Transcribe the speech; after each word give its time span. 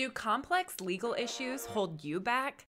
Do 0.00 0.08
complex 0.08 0.80
legal 0.80 1.12
issues 1.12 1.66
hold 1.66 2.02
you 2.02 2.20
back? 2.20 2.64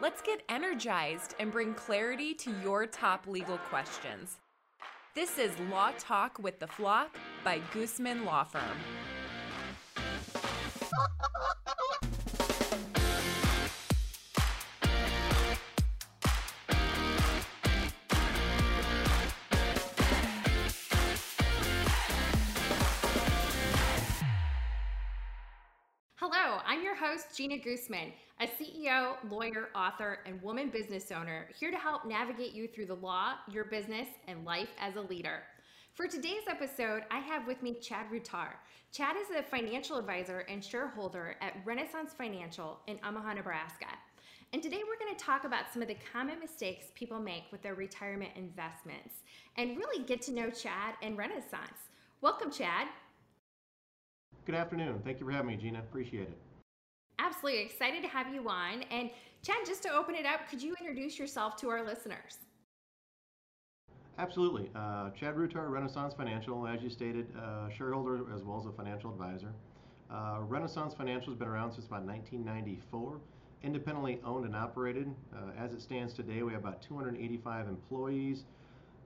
Let's 0.00 0.22
get 0.22 0.40
energized 0.48 1.34
and 1.38 1.52
bring 1.52 1.74
clarity 1.74 2.32
to 2.36 2.54
your 2.64 2.86
top 2.86 3.26
legal 3.26 3.58
questions. 3.58 4.38
This 5.14 5.36
is 5.36 5.50
Law 5.70 5.90
Talk 5.98 6.38
with 6.38 6.60
the 6.60 6.66
Flock 6.66 7.14
by 7.44 7.60
Goosmann 7.74 8.24
Law 8.24 8.44
Firm. 8.44 8.78
Gina 27.42 27.58
Goosmann, 27.58 28.12
a 28.38 28.46
CEO, 28.46 29.16
lawyer, 29.28 29.70
author, 29.74 30.20
and 30.26 30.40
woman 30.42 30.70
business 30.70 31.10
owner, 31.10 31.48
here 31.58 31.72
to 31.72 31.76
help 31.76 32.06
navigate 32.06 32.52
you 32.52 32.68
through 32.68 32.86
the 32.86 32.94
law, 32.94 33.32
your 33.50 33.64
business, 33.64 34.06
and 34.28 34.44
life 34.44 34.68
as 34.78 34.94
a 34.94 35.00
leader. 35.00 35.42
For 35.94 36.06
today's 36.06 36.44
episode, 36.48 37.02
I 37.10 37.18
have 37.18 37.48
with 37.48 37.60
me 37.60 37.74
Chad 37.80 38.06
Rutar. 38.12 38.50
Chad 38.92 39.16
is 39.16 39.36
a 39.36 39.42
financial 39.42 39.98
advisor 39.98 40.44
and 40.48 40.64
shareholder 40.64 41.34
at 41.40 41.54
Renaissance 41.64 42.14
Financial 42.16 42.78
in 42.86 43.00
Omaha, 43.04 43.32
Nebraska. 43.32 43.86
And 44.52 44.62
today 44.62 44.82
we're 44.86 45.04
going 45.04 45.18
to 45.18 45.24
talk 45.24 45.42
about 45.42 45.64
some 45.72 45.82
of 45.82 45.88
the 45.88 45.96
common 46.12 46.38
mistakes 46.38 46.92
people 46.94 47.18
make 47.18 47.50
with 47.50 47.62
their 47.62 47.74
retirement 47.74 48.30
investments 48.36 49.16
and 49.56 49.76
really 49.76 50.04
get 50.04 50.22
to 50.22 50.32
know 50.32 50.48
Chad 50.48 50.94
and 51.02 51.18
Renaissance. 51.18 51.90
Welcome, 52.20 52.52
Chad. 52.52 52.86
Good 54.46 54.54
afternoon. 54.54 55.00
Thank 55.04 55.18
you 55.18 55.26
for 55.26 55.32
having 55.32 55.48
me, 55.48 55.56
Gina. 55.56 55.80
Appreciate 55.80 56.28
it. 56.28 56.51
Absolutely 57.24 57.62
excited 57.62 58.02
to 58.02 58.08
have 58.08 58.34
you 58.34 58.48
on. 58.48 58.82
And 58.90 59.08
Chad, 59.42 59.58
just 59.64 59.82
to 59.84 59.90
open 59.92 60.16
it 60.16 60.26
up, 60.26 60.48
could 60.50 60.60
you 60.60 60.74
introduce 60.80 61.18
yourself 61.18 61.54
to 61.56 61.68
our 61.68 61.84
listeners? 61.84 62.38
Absolutely. 64.18 64.70
Uh, 64.74 65.10
Chad 65.10 65.36
Rutar, 65.36 65.70
Renaissance 65.70 66.14
Financial, 66.14 66.66
as 66.66 66.82
you 66.82 66.90
stated, 66.90 67.28
uh, 67.36 67.68
shareholder 67.70 68.34
as 68.34 68.42
well 68.42 68.58
as 68.58 68.66
a 68.66 68.72
financial 68.72 69.10
advisor. 69.10 69.52
Uh, 70.10 70.38
Renaissance 70.40 70.94
Financial 70.94 71.30
has 71.30 71.38
been 71.38 71.48
around 71.48 71.72
since 71.72 71.86
about 71.86 72.04
1994, 72.04 73.20
independently 73.62 74.20
owned 74.24 74.44
and 74.44 74.56
operated. 74.56 75.08
Uh, 75.32 75.50
as 75.56 75.72
it 75.72 75.80
stands 75.80 76.12
today, 76.12 76.42
we 76.42 76.52
have 76.52 76.62
about 76.62 76.82
285 76.82 77.68
employees, 77.68 78.44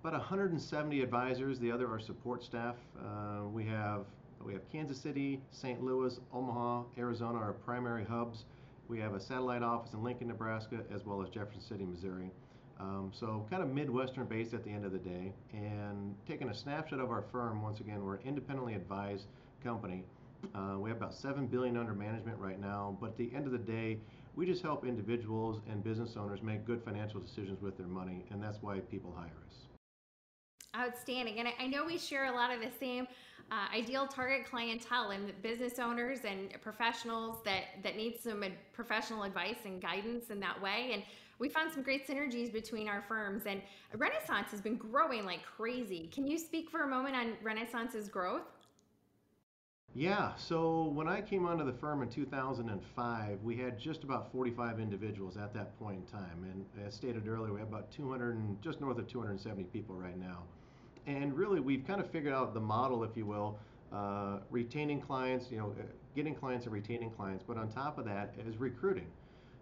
about 0.02 0.14
170 0.14 1.02
advisors. 1.02 1.58
The 1.60 1.70
other 1.70 1.86
are 1.92 2.00
support 2.00 2.42
staff. 2.42 2.76
Uh, 2.98 3.46
we 3.52 3.64
have 3.66 4.06
we 4.46 4.52
have 4.52 4.70
Kansas 4.70 4.98
City, 4.98 5.40
St. 5.50 5.82
Louis, 5.82 6.20
Omaha, 6.32 6.84
Arizona, 6.96 7.38
our 7.38 7.52
primary 7.52 8.04
hubs. 8.04 8.44
We 8.88 9.00
have 9.00 9.14
a 9.14 9.20
satellite 9.20 9.64
office 9.64 9.92
in 9.92 10.04
Lincoln, 10.04 10.28
Nebraska, 10.28 10.78
as 10.94 11.04
well 11.04 11.20
as 11.20 11.28
Jefferson 11.30 11.60
City, 11.60 11.84
Missouri. 11.84 12.30
Um, 12.78 13.10
so 13.12 13.44
kind 13.50 13.62
of 13.62 13.70
Midwestern 13.70 14.26
based 14.26 14.54
at 14.54 14.62
the 14.62 14.70
end 14.70 14.84
of 14.84 14.92
the 14.92 14.98
day. 14.98 15.32
And 15.52 16.14
taking 16.28 16.48
a 16.48 16.54
snapshot 16.54 17.00
of 17.00 17.10
our 17.10 17.22
firm, 17.32 17.60
once 17.60 17.80
again, 17.80 18.04
we're 18.04 18.14
an 18.14 18.22
independently 18.24 18.74
advised 18.74 19.26
company. 19.64 20.04
Uh, 20.54 20.76
we 20.78 20.90
have 20.90 20.98
about 20.98 21.14
seven 21.14 21.48
billion 21.48 21.76
under 21.76 21.94
management 21.94 22.38
right 22.38 22.60
now, 22.60 22.96
but 23.00 23.10
at 23.10 23.16
the 23.16 23.32
end 23.34 23.46
of 23.46 23.52
the 23.52 23.58
day, 23.58 23.98
we 24.36 24.46
just 24.46 24.62
help 24.62 24.86
individuals 24.86 25.60
and 25.68 25.82
business 25.82 26.16
owners 26.16 26.40
make 26.42 26.64
good 26.64 26.84
financial 26.84 27.18
decisions 27.18 27.60
with 27.60 27.76
their 27.76 27.88
money, 27.88 28.24
and 28.30 28.40
that's 28.40 28.58
why 28.62 28.78
people 28.78 29.12
hire 29.16 29.32
us. 29.48 29.56
Outstanding. 30.76 31.38
And 31.38 31.48
I 31.58 31.66
know 31.66 31.86
we 31.86 31.98
share 31.98 32.26
a 32.26 32.32
lot 32.32 32.52
of 32.52 32.60
the 32.60 32.70
same 32.78 33.08
uh, 33.50 33.66
ideal 33.74 34.06
target 34.06 34.44
clientele 34.44 35.10
and 35.10 35.32
business 35.42 35.78
owners 35.78 36.20
and 36.24 36.50
professionals 36.62 37.38
that, 37.44 37.64
that 37.82 37.96
need 37.96 38.18
some 38.20 38.44
professional 38.72 39.22
advice 39.22 39.58
and 39.64 39.80
guidance 39.80 40.30
in 40.30 40.40
that 40.40 40.60
way. 40.60 40.90
And 40.92 41.02
we 41.38 41.48
found 41.48 41.72
some 41.72 41.82
great 41.82 42.08
synergies 42.08 42.52
between 42.52 42.88
our 42.88 43.02
firms. 43.06 43.44
And 43.46 43.62
Renaissance 43.94 44.50
has 44.50 44.60
been 44.60 44.76
growing 44.76 45.24
like 45.24 45.44
crazy. 45.44 46.08
Can 46.12 46.26
you 46.26 46.38
speak 46.38 46.70
for 46.70 46.82
a 46.82 46.88
moment 46.88 47.14
on 47.14 47.34
Renaissance's 47.42 48.08
growth? 48.08 48.42
Yeah, 49.94 50.34
so 50.36 50.90
when 50.92 51.08
I 51.08 51.22
came 51.22 51.46
onto 51.46 51.64
the 51.64 51.72
firm 51.72 52.02
in 52.02 52.10
2005, 52.10 53.42
we 53.42 53.56
had 53.56 53.78
just 53.78 54.04
about 54.04 54.30
45 54.30 54.78
individuals 54.78 55.38
at 55.38 55.54
that 55.54 55.78
point 55.78 56.00
in 56.04 56.12
time. 56.12 56.44
And 56.52 56.86
as 56.86 56.94
stated 56.94 57.26
earlier, 57.26 57.52
we 57.52 57.60
have 57.60 57.68
about 57.68 57.90
200, 57.92 58.60
just 58.60 58.80
north 58.80 58.98
of 58.98 59.06
270 59.06 59.64
people 59.64 59.94
right 59.94 60.18
now 60.18 60.42
and 61.06 61.36
really 61.36 61.60
we've 61.60 61.86
kind 61.86 62.00
of 62.00 62.10
figured 62.10 62.34
out 62.34 62.52
the 62.54 62.60
model, 62.60 63.04
if 63.04 63.16
you 63.16 63.26
will, 63.26 63.58
uh, 63.92 64.38
retaining 64.50 65.00
clients, 65.00 65.46
you 65.50 65.58
know, 65.58 65.74
uh, 65.78 65.82
getting 66.14 66.34
clients 66.34 66.66
and 66.66 66.74
retaining 66.74 67.10
clients. 67.10 67.44
But 67.46 67.56
on 67.56 67.68
top 67.68 67.98
of 67.98 68.04
that 68.06 68.34
is 68.46 68.56
recruiting. 68.56 69.06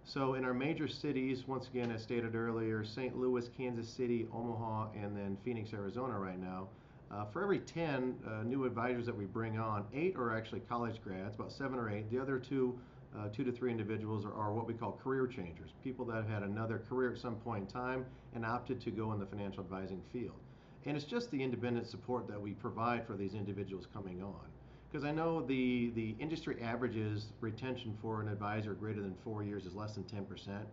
So 0.04 0.34
in 0.34 0.44
our 0.44 0.54
major 0.54 0.86
cities, 0.86 1.44
once 1.46 1.68
again, 1.68 1.90
as 1.90 2.02
stated 2.02 2.34
earlier, 2.34 2.84
St. 2.84 3.16
Louis, 3.16 3.48
Kansas 3.56 3.88
City, 3.88 4.26
Omaha, 4.34 4.88
and 4.94 5.16
then 5.16 5.38
Phoenix, 5.44 5.72
Arizona 5.72 6.18
right 6.18 6.38
now, 6.38 6.68
uh, 7.10 7.24
for 7.26 7.42
every 7.42 7.60
10 7.60 8.14
uh, 8.26 8.42
new 8.42 8.64
advisors 8.64 9.06
that 9.06 9.16
we 9.16 9.24
bring 9.24 9.58
on, 9.58 9.84
eight 9.94 10.16
are 10.16 10.36
actually 10.36 10.60
college 10.60 11.00
grads, 11.02 11.36
about 11.36 11.52
seven 11.52 11.78
or 11.78 11.90
eight. 11.90 12.10
The 12.10 12.18
other 12.18 12.38
two, 12.38 12.78
uh, 13.16 13.28
two 13.28 13.44
to 13.44 13.52
three 13.52 13.70
individuals 13.70 14.24
are, 14.24 14.34
are, 14.34 14.52
what 14.52 14.66
we 14.66 14.74
call 14.74 14.92
career 14.92 15.26
changers, 15.26 15.70
people 15.82 16.04
that 16.06 16.16
have 16.16 16.28
had 16.28 16.42
another 16.42 16.82
career 16.88 17.12
at 17.12 17.18
some 17.18 17.36
point 17.36 17.62
in 17.62 17.66
time 17.66 18.04
and 18.34 18.44
opted 18.44 18.80
to 18.82 18.90
go 18.90 19.12
in 19.12 19.20
the 19.20 19.26
financial 19.26 19.62
advising 19.62 20.02
field. 20.12 20.40
And 20.86 20.96
it's 20.96 21.06
just 21.06 21.30
the 21.30 21.42
independent 21.42 21.86
support 21.86 22.28
that 22.28 22.40
we 22.40 22.52
provide 22.52 23.06
for 23.06 23.16
these 23.16 23.34
individuals 23.34 23.86
coming 23.92 24.22
on. 24.22 24.46
Because 24.90 25.04
I 25.04 25.10
know 25.10 25.42
the, 25.42 25.90
the 25.94 26.14
industry 26.20 26.56
averages 26.62 27.26
retention 27.40 27.96
for 28.00 28.20
an 28.20 28.28
advisor 28.28 28.74
greater 28.74 29.00
than 29.00 29.14
four 29.24 29.42
years 29.42 29.64
is 29.66 29.74
less 29.74 29.94
than 29.94 30.04
10%. 30.04 30.26
Wow. 30.46 30.64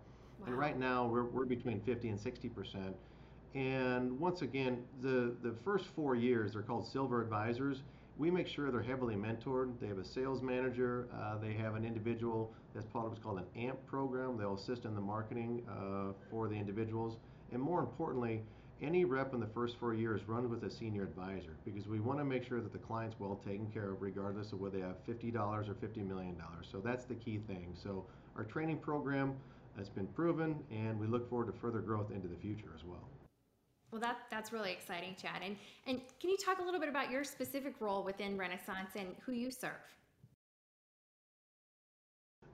And 0.45 0.57
right 0.57 0.77
now 0.77 1.07
we're, 1.07 1.23
we're 1.23 1.45
between 1.45 1.81
50 1.81 2.09
and 2.09 2.19
60%. 2.19 2.93
And 3.55 4.19
once 4.19 4.41
again, 4.43 4.83
the, 5.01 5.33
the 5.41 5.55
first 5.63 5.85
four 5.95 6.15
years, 6.15 6.53
they're 6.53 6.61
called 6.61 6.87
silver 6.87 7.21
advisors. 7.21 7.81
We 8.17 8.29
make 8.29 8.47
sure 8.47 8.71
they're 8.71 8.81
heavily 8.81 9.15
mentored. 9.15 9.79
They 9.81 9.87
have 9.87 9.97
a 9.97 10.05
sales 10.05 10.41
manager. 10.41 11.07
Uh, 11.13 11.37
they 11.37 11.53
have 11.53 11.75
an 11.75 11.83
individual 11.83 12.53
that's 12.73 12.85
part 12.85 13.05
of 13.05 13.11
what's 13.11 13.23
called 13.23 13.39
an 13.39 13.61
AMP 13.61 13.85
program. 13.87 14.37
They'll 14.37 14.55
assist 14.55 14.85
in 14.85 14.93
the 14.93 15.01
marketing 15.01 15.63
uh, 15.69 16.13
for 16.29 16.47
the 16.47 16.55
individuals. 16.55 17.17
And 17.51 17.61
more 17.61 17.79
importantly, 17.79 18.43
any 18.81 19.05
rep 19.05 19.33
in 19.33 19.39
the 19.39 19.47
first 19.47 19.77
four 19.77 19.93
years 19.93 20.21
runs 20.27 20.49
with 20.49 20.63
a 20.63 20.69
senior 20.69 21.03
advisor 21.03 21.51
because 21.65 21.87
we 21.87 21.99
want 21.99 22.19
to 22.19 22.25
make 22.25 22.43
sure 22.47 22.61
that 22.61 22.71
the 22.71 22.79
client's 22.79 23.15
well 23.19 23.39
taken 23.45 23.67
care 23.67 23.91
of 23.91 24.01
regardless 24.01 24.51
of 24.51 24.59
whether 24.59 24.77
they 24.77 24.83
have 24.83 25.05
$50 25.05 25.35
or 25.35 25.73
$50 25.73 26.07
million. 26.07 26.35
So 26.69 26.79
that's 26.79 27.05
the 27.05 27.15
key 27.15 27.39
thing. 27.47 27.75
So 27.81 28.05
our 28.35 28.43
training 28.43 28.77
program 28.79 29.35
has 29.77 29.89
been 29.89 30.07
proven 30.07 30.55
and 30.71 30.99
we 30.99 31.07
look 31.07 31.29
forward 31.29 31.47
to 31.47 31.53
further 31.59 31.79
growth 31.79 32.11
into 32.11 32.27
the 32.27 32.35
future 32.35 32.71
as 32.75 32.83
well. 32.83 33.07
Well, 33.91 34.01
that, 34.01 34.19
that's 34.31 34.53
really 34.53 34.71
exciting, 34.71 35.15
Chad. 35.21 35.41
And, 35.43 35.57
and 35.85 36.01
can 36.19 36.29
you 36.29 36.37
talk 36.37 36.59
a 36.59 36.63
little 36.63 36.79
bit 36.79 36.89
about 36.89 37.11
your 37.11 37.23
specific 37.23 37.75
role 37.79 38.03
within 38.03 38.37
Renaissance 38.37 38.91
and 38.95 39.09
who 39.25 39.33
you 39.33 39.51
serve? 39.51 39.71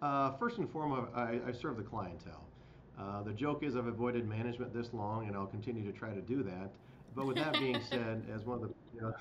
Uh, 0.01 0.31
first 0.37 0.57
and 0.57 0.69
foremost, 0.69 1.11
I, 1.15 1.39
I 1.47 1.51
serve 1.51 1.77
the 1.77 1.83
clientele. 1.83 2.43
Uh, 2.99 3.21
the 3.23 3.33
joke 3.33 3.63
is 3.63 3.75
I've 3.75 3.87
avoided 3.87 4.27
management 4.27 4.73
this 4.73 4.93
long, 4.93 5.27
and 5.27 5.35
I'll 5.35 5.45
continue 5.45 5.89
to 5.89 5.97
try 5.97 6.13
to 6.13 6.21
do 6.21 6.43
that. 6.43 6.71
But 7.15 7.27
with 7.27 7.37
that 7.37 7.53
being 7.53 7.79
said, 7.89 8.23
as 8.33 8.43
one 8.45 8.63
of 8.63 8.69
the, 8.69 8.73
you 8.95 9.01
know, 9.01 9.13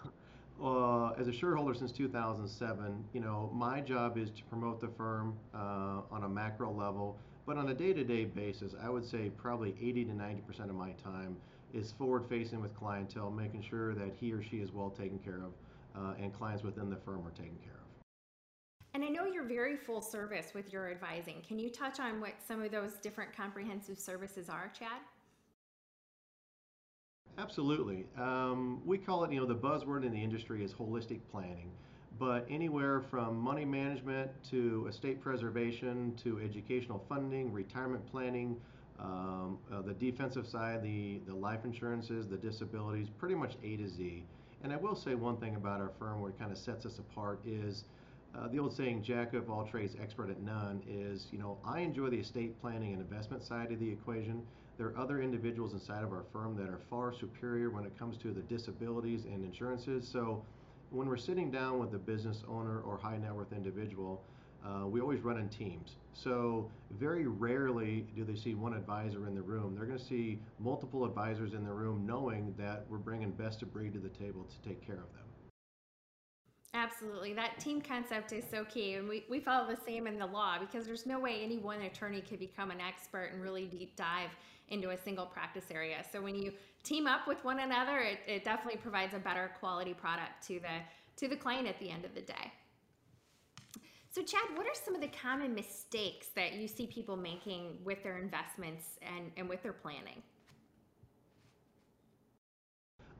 uh, 0.63 1.21
as 1.21 1.29
a 1.29 1.33
shareholder 1.33 1.75
since 1.75 1.93
2007, 1.93 3.05
you 3.13 3.21
know, 3.21 3.51
my 3.53 3.81
job 3.81 4.17
is 4.17 4.31
to 4.31 4.43
promote 4.45 4.81
the 4.81 4.89
firm 4.89 5.37
uh, 5.55 6.01
on 6.11 6.25
a 6.25 6.29
macro 6.29 6.73
level, 6.73 7.19
but 7.47 7.59
on 7.59 7.69
a 7.69 7.75
day-to-day 7.75 8.25
basis, 8.25 8.75
I 8.83 8.89
would 8.89 9.05
say 9.05 9.31
probably 9.37 9.75
80 9.81 10.07
to 10.07 10.15
90 10.15 10.43
percent 10.43 10.71
of 10.71 10.77
my 10.77 10.93
time 10.93 11.37
is 11.75 11.93
forward-facing 11.93 12.61
with 12.61 12.75
clientele, 12.75 13.31
making 13.31 13.63
sure 13.63 13.95
that 13.95 14.15
he 14.19 14.33
or 14.33 14.43
she 14.43 14.59
is 14.59 14.73
well 14.73 14.91
taken 14.91 15.19
care 15.19 15.43
of, 15.45 15.53
uh, 16.01 16.15
and 16.19 16.33
clients 16.33 16.63
within 16.63 16.89
the 16.89 16.97
firm 16.97 17.27
are 17.27 17.31
taken 17.31 17.57
care 17.63 17.75
of. 17.75 17.76
And 18.97 19.05
I 19.05 19.09
know 19.09 19.27
you're 19.27 19.45
very 19.45 19.77
full 19.77 20.01
service 20.01 20.53
with 20.55 20.73
your 20.73 20.91
advising. 20.91 21.43
Can 21.47 21.59
you 21.59 21.69
touch 21.69 22.01
on 22.01 22.19
what 22.19 22.33
some 22.49 22.63
of 22.63 22.71
those 22.71 22.95
different 22.95 23.37
comprehensive 23.37 23.99
services 23.99 24.49
are, 24.49 24.73
Chad? 24.73 25.03
Absolutely. 27.37 28.07
Um, 28.17 28.81
we 28.87 28.97
call 28.97 29.23
it, 29.25 29.33
you 29.33 29.39
know, 29.39 29.45
the 29.45 29.55
buzzword 29.55 30.07
in 30.07 30.13
the 30.13 30.23
industry 30.25 30.65
is 30.65 30.73
holistic 30.73 31.21
planning. 31.31 31.71
But 32.19 32.47
anywhere 32.49 33.03
from 33.03 33.39
money 33.39 33.67
management 33.67 34.31
to 34.49 34.87
estate 34.89 35.21
preservation 35.21 36.15
to 36.25 36.41
educational 36.43 37.05
funding, 37.07 37.53
retirement 37.53 38.11
planning, 38.11 38.57
um, 38.99 39.59
uh, 39.71 39.83
the 39.83 39.93
defensive 39.93 40.47
side, 40.47 40.83
the, 40.83 41.21
the 41.27 41.35
life 41.35 41.67
insurances, 41.67 42.29
the 42.29 42.39
disabilities, 42.39 43.09
pretty 43.11 43.35
much 43.35 43.57
A 43.63 43.77
to 43.77 43.89
Z. 43.91 44.25
And 44.65 44.73
I 44.73 44.77
will 44.77 44.97
say 44.97 45.15
one 45.15 45.37
thing 45.37 45.55
about 45.57 45.83
our 45.83 45.93
firm 45.99 46.23
what 46.23 46.39
kind 46.39 46.51
of 46.51 46.57
sets 46.57 46.87
us 46.87 46.99
apart 46.99 47.41
is 47.47 47.85
uh, 48.39 48.49
the 48.49 48.59
old 48.59 48.75
saying, 48.75 49.03
jack 49.03 49.35
of 49.35 49.51
all 49.51 49.65
trades, 49.65 49.97
expert 50.01 50.31
at 50.31 50.41
none, 50.41 50.83
is, 50.89 51.29
you 51.33 51.39
know, 51.39 51.59
I 51.65 51.81
enjoy 51.81 52.11
the 52.11 52.19
estate 52.19 52.61
planning 52.61 52.93
and 52.93 53.01
investment 53.01 53.43
side 53.43 53.73
of 53.73 53.81
the 53.81 53.91
equation. 53.91 54.43
There 54.77 54.89
are 54.89 54.99
other 54.99 55.23
individuals 55.23 55.73
inside 55.73 56.03
of 56.03 56.13
our 56.13 56.25
firm 56.33 56.57
that 56.57 56.69
are 56.69 56.81
far 56.91 57.15
superior 57.15 57.71
when 57.71 57.85
it 57.85 57.99
comes 57.99 58.19
to 58.19 58.33
the 58.33 58.43
disabilities 58.43 59.25
and 59.25 59.45
insurances. 59.45 60.07
So 60.07 60.45
when 60.91 61.09
we're 61.09 61.17
sitting 61.17 61.51
down 61.51 61.79
with 61.79 61.95
a 61.95 61.99
business 61.99 62.43
owner 62.49 62.81
or 62.81 62.99
high 62.99 63.17
net 63.17 63.35
worth 63.35 63.53
individual, 63.53 64.23
uh, 64.65 64.87
we 64.87 65.01
always 65.01 65.21
run 65.21 65.39
in 65.39 65.49
teams. 65.49 65.97
So 66.13 66.71
very 66.99 67.27
rarely 67.27 68.07
do 68.15 68.25
they 68.25 68.35
see 68.35 68.55
one 68.55 68.75
advisor 68.75 69.27
in 69.27 69.35
the 69.35 69.43
room. 69.43 69.75
They're 69.75 69.87
going 69.87 69.99
to 69.99 70.05
see 70.05 70.41
multiple 70.59 71.05
advisors 71.05 71.55
in 71.55 71.65
the 71.65 71.73
room 71.73 72.05
knowing 72.07 72.55
that 72.59 72.85
we're 72.89 72.99
bringing 72.99 73.31
best 73.31 73.63
of 73.63 73.73
breed 73.73 73.93
to 73.95 73.99
the 73.99 74.09
table 74.09 74.45
to 74.45 74.69
take 74.69 74.85
care 74.85 74.97
of 74.97 75.13
them. 75.15 75.46
Absolutely. 76.77 77.33
That 77.33 77.59
team 77.59 77.81
concept 77.81 78.33
is 78.33 78.45
so 78.51 78.65
key. 78.67 78.95
And 78.95 79.09
we, 79.09 79.25
we 79.31 79.41
follow 79.41 79.67
the 79.67 79.81
same 79.87 80.07
in 80.07 80.19
the 80.19 80.27
law 80.27 80.59
because 80.59 80.85
there's 80.85 81.07
no 81.07 81.19
way 81.19 81.41
any 81.43 81.57
one 81.57 81.81
attorney 81.81 82.21
could 82.21 82.39
become 82.39 82.71
an 82.71 82.83
expert 82.83 83.31
and 83.33 83.43
really 83.43 83.65
deep 83.65 83.97
dive 83.97 84.29
into 84.69 84.91
a 84.91 84.99
single 84.99 85.25
practice 85.25 85.65
area. 85.71 86.05
So 86.13 86.21
when 86.21 86.35
you 86.35 86.53
team 86.83 87.07
up 87.07 87.27
with 87.27 87.43
one 87.45 87.61
another, 87.61 88.01
it, 88.01 88.19
it 88.27 88.45
definitely 88.45 88.79
provides 88.79 89.15
a 89.15 89.19
better 89.19 89.53
quality 89.59 89.95
product 89.95 90.47
to 90.49 90.61
the 90.61 90.83
to 91.17 91.29
the 91.29 91.37
client 91.37 91.67
at 91.67 91.79
the 91.81 91.89
end 91.89 92.05
of 92.05 92.15
the 92.15 92.21
day. 92.21 92.53
So 94.11 94.23
Chad, 94.23 94.55
what 94.55 94.67
are 94.67 94.75
some 94.75 94.95
of 94.95 95.01
the 95.01 95.09
common 95.09 95.55
mistakes 95.55 96.27
that 96.35 96.55
you 96.55 96.69
see 96.69 96.87
people 96.87 97.17
making 97.17 97.79
with 97.85 98.03
their 98.03 98.19
investments 98.19 98.99
and, 99.01 99.33
and 99.39 99.49
with 99.49 99.63
their 99.63 99.73
planning? 99.73 100.23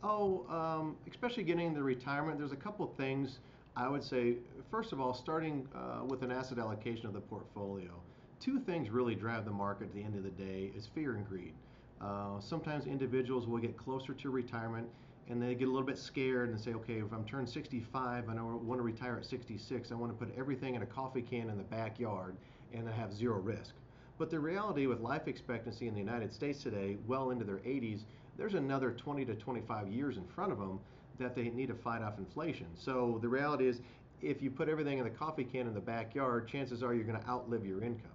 Oh, 0.09 0.47
um, 0.49 0.97
especially 1.11 1.43
getting 1.43 1.67
into 1.67 1.83
retirement, 1.83 2.39
there's 2.39 2.53
a 2.53 2.57
couple 2.57 2.89
of 2.89 2.97
things 2.97 3.41
I 3.77 3.89
would 3.89 4.05
say. 4.05 4.37
First 4.71 4.93
of 4.93 5.01
all, 5.01 5.13
starting 5.13 5.67
uh, 5.75 6.05
with 6.05 6.23
an 6.23 6.31
asset 6.31 6.59
allocation 6.59 7.07
of 7.07 7.13
the 7.13 7.21
portfolio. 7.21 7.91
Two 8.39 8.61
things 8.61 8.89
really 8.89 9.17
drive 9.17 9.45
the 9.45 9.51
market 9.51 9.89
at 9.89 9.95
the 9.95 10.03
end 10.05 10.15
of 10.15 10.23
the 10.23 10.31
day 10.31 10.71
is 10.77 10.87
fear 10.95 11.17
and 11.17 11.29
greed. 11.29 11.55
Uh, 12.01 12.39
sometimes 12.39 12.87
individuals 12.87 13.49
will 13.49 13.59
get 13.59 13.77
closer 13.77 14.15
to 14.15 14.31
retirement 14.31 14.87
and 15.29 15.43
they 15.43 15.57
get 15.57 15.67
a 15.67 15.71
little 15.71 15.87
bit 15.87 15.99
scared 15.99 16.51
and 16.51 16.61
say, 16.61 16.73
okay, 16.75 16.99
if 16.99 17.13
I'm 17.13 17.25
turned 17.25 17.49
65 17.49 18.29
and 18.29 18.39
I 18.39 18.43
want 18.43 18.79
to 18.79 18.85
retire 18.85 19.17
at 19.17 19.27
66, 19.27 19.91
I 19.91 19.95
want 19.97 20.17
to 20.17 20.25
put 20.25 20.33
everything 20.39 20.77
in 20.77 20.83
a 20.83 20.87
coffee 20.87 21.23
can 21.23 21.51
in 21.51 21.59
the 21.59 21.65
backyard 21.65 22.37
and 22.73 22.89
I 22.89 22.93
have 22.93 23.13
zero 23.13 23.41
risk. 23.41 23.75
But 24.19 24.31
the 24.31 24.39
reality 24.39 24.87
with 24.87 25.01
life 25.01 25.27
expectancy 25.27 25.89
in 25.89 25.95
the 25.95 26.01
United 26.01 26.33
States 26.33 26.63
today, 26.63 26.97
well 27.09 27.31
into 27.31 27.45
their 27.45 27.57
80s, 27.57 28.05
there's 28.37 28.55
another 28.55 28.93
20 28.93 29.25
to 29.25 29.35
25 29.35 29.89
years 29.89 30.17
in 30.17 30.25
front 30.27 30.53
of 30.53 30.59
them 30.59 30.79
that 31.19 31.35
they 31.35 31.49
need 31.51 31.69
to 31.69 31.75
fight 31.75 32.03
off 32.03 32.19
inflation. 32.19 32.67
So 32.75 33.19
the 33.23 33.29
reality 33.29 33.67
is, 33.67 33.81
if 34.23 34.43
you 34.43 34.51
put 34.51 34.69
everything 34.69 34.99
in 34.99 35.05
the 35.05 35.11
coffee 35.11 35.45
can 35.45 35.67
in 35.67 35.75
the 35.75 35.81
backyard, 35.81 36.49
chances 36.49 36.83
are 36.83 36.95
you're 36.95 37.05
going 37.05 37.21
to 37.21 37.29
outlive 37.29 37.67
your 37.67 37.83
income. 37.83 38.11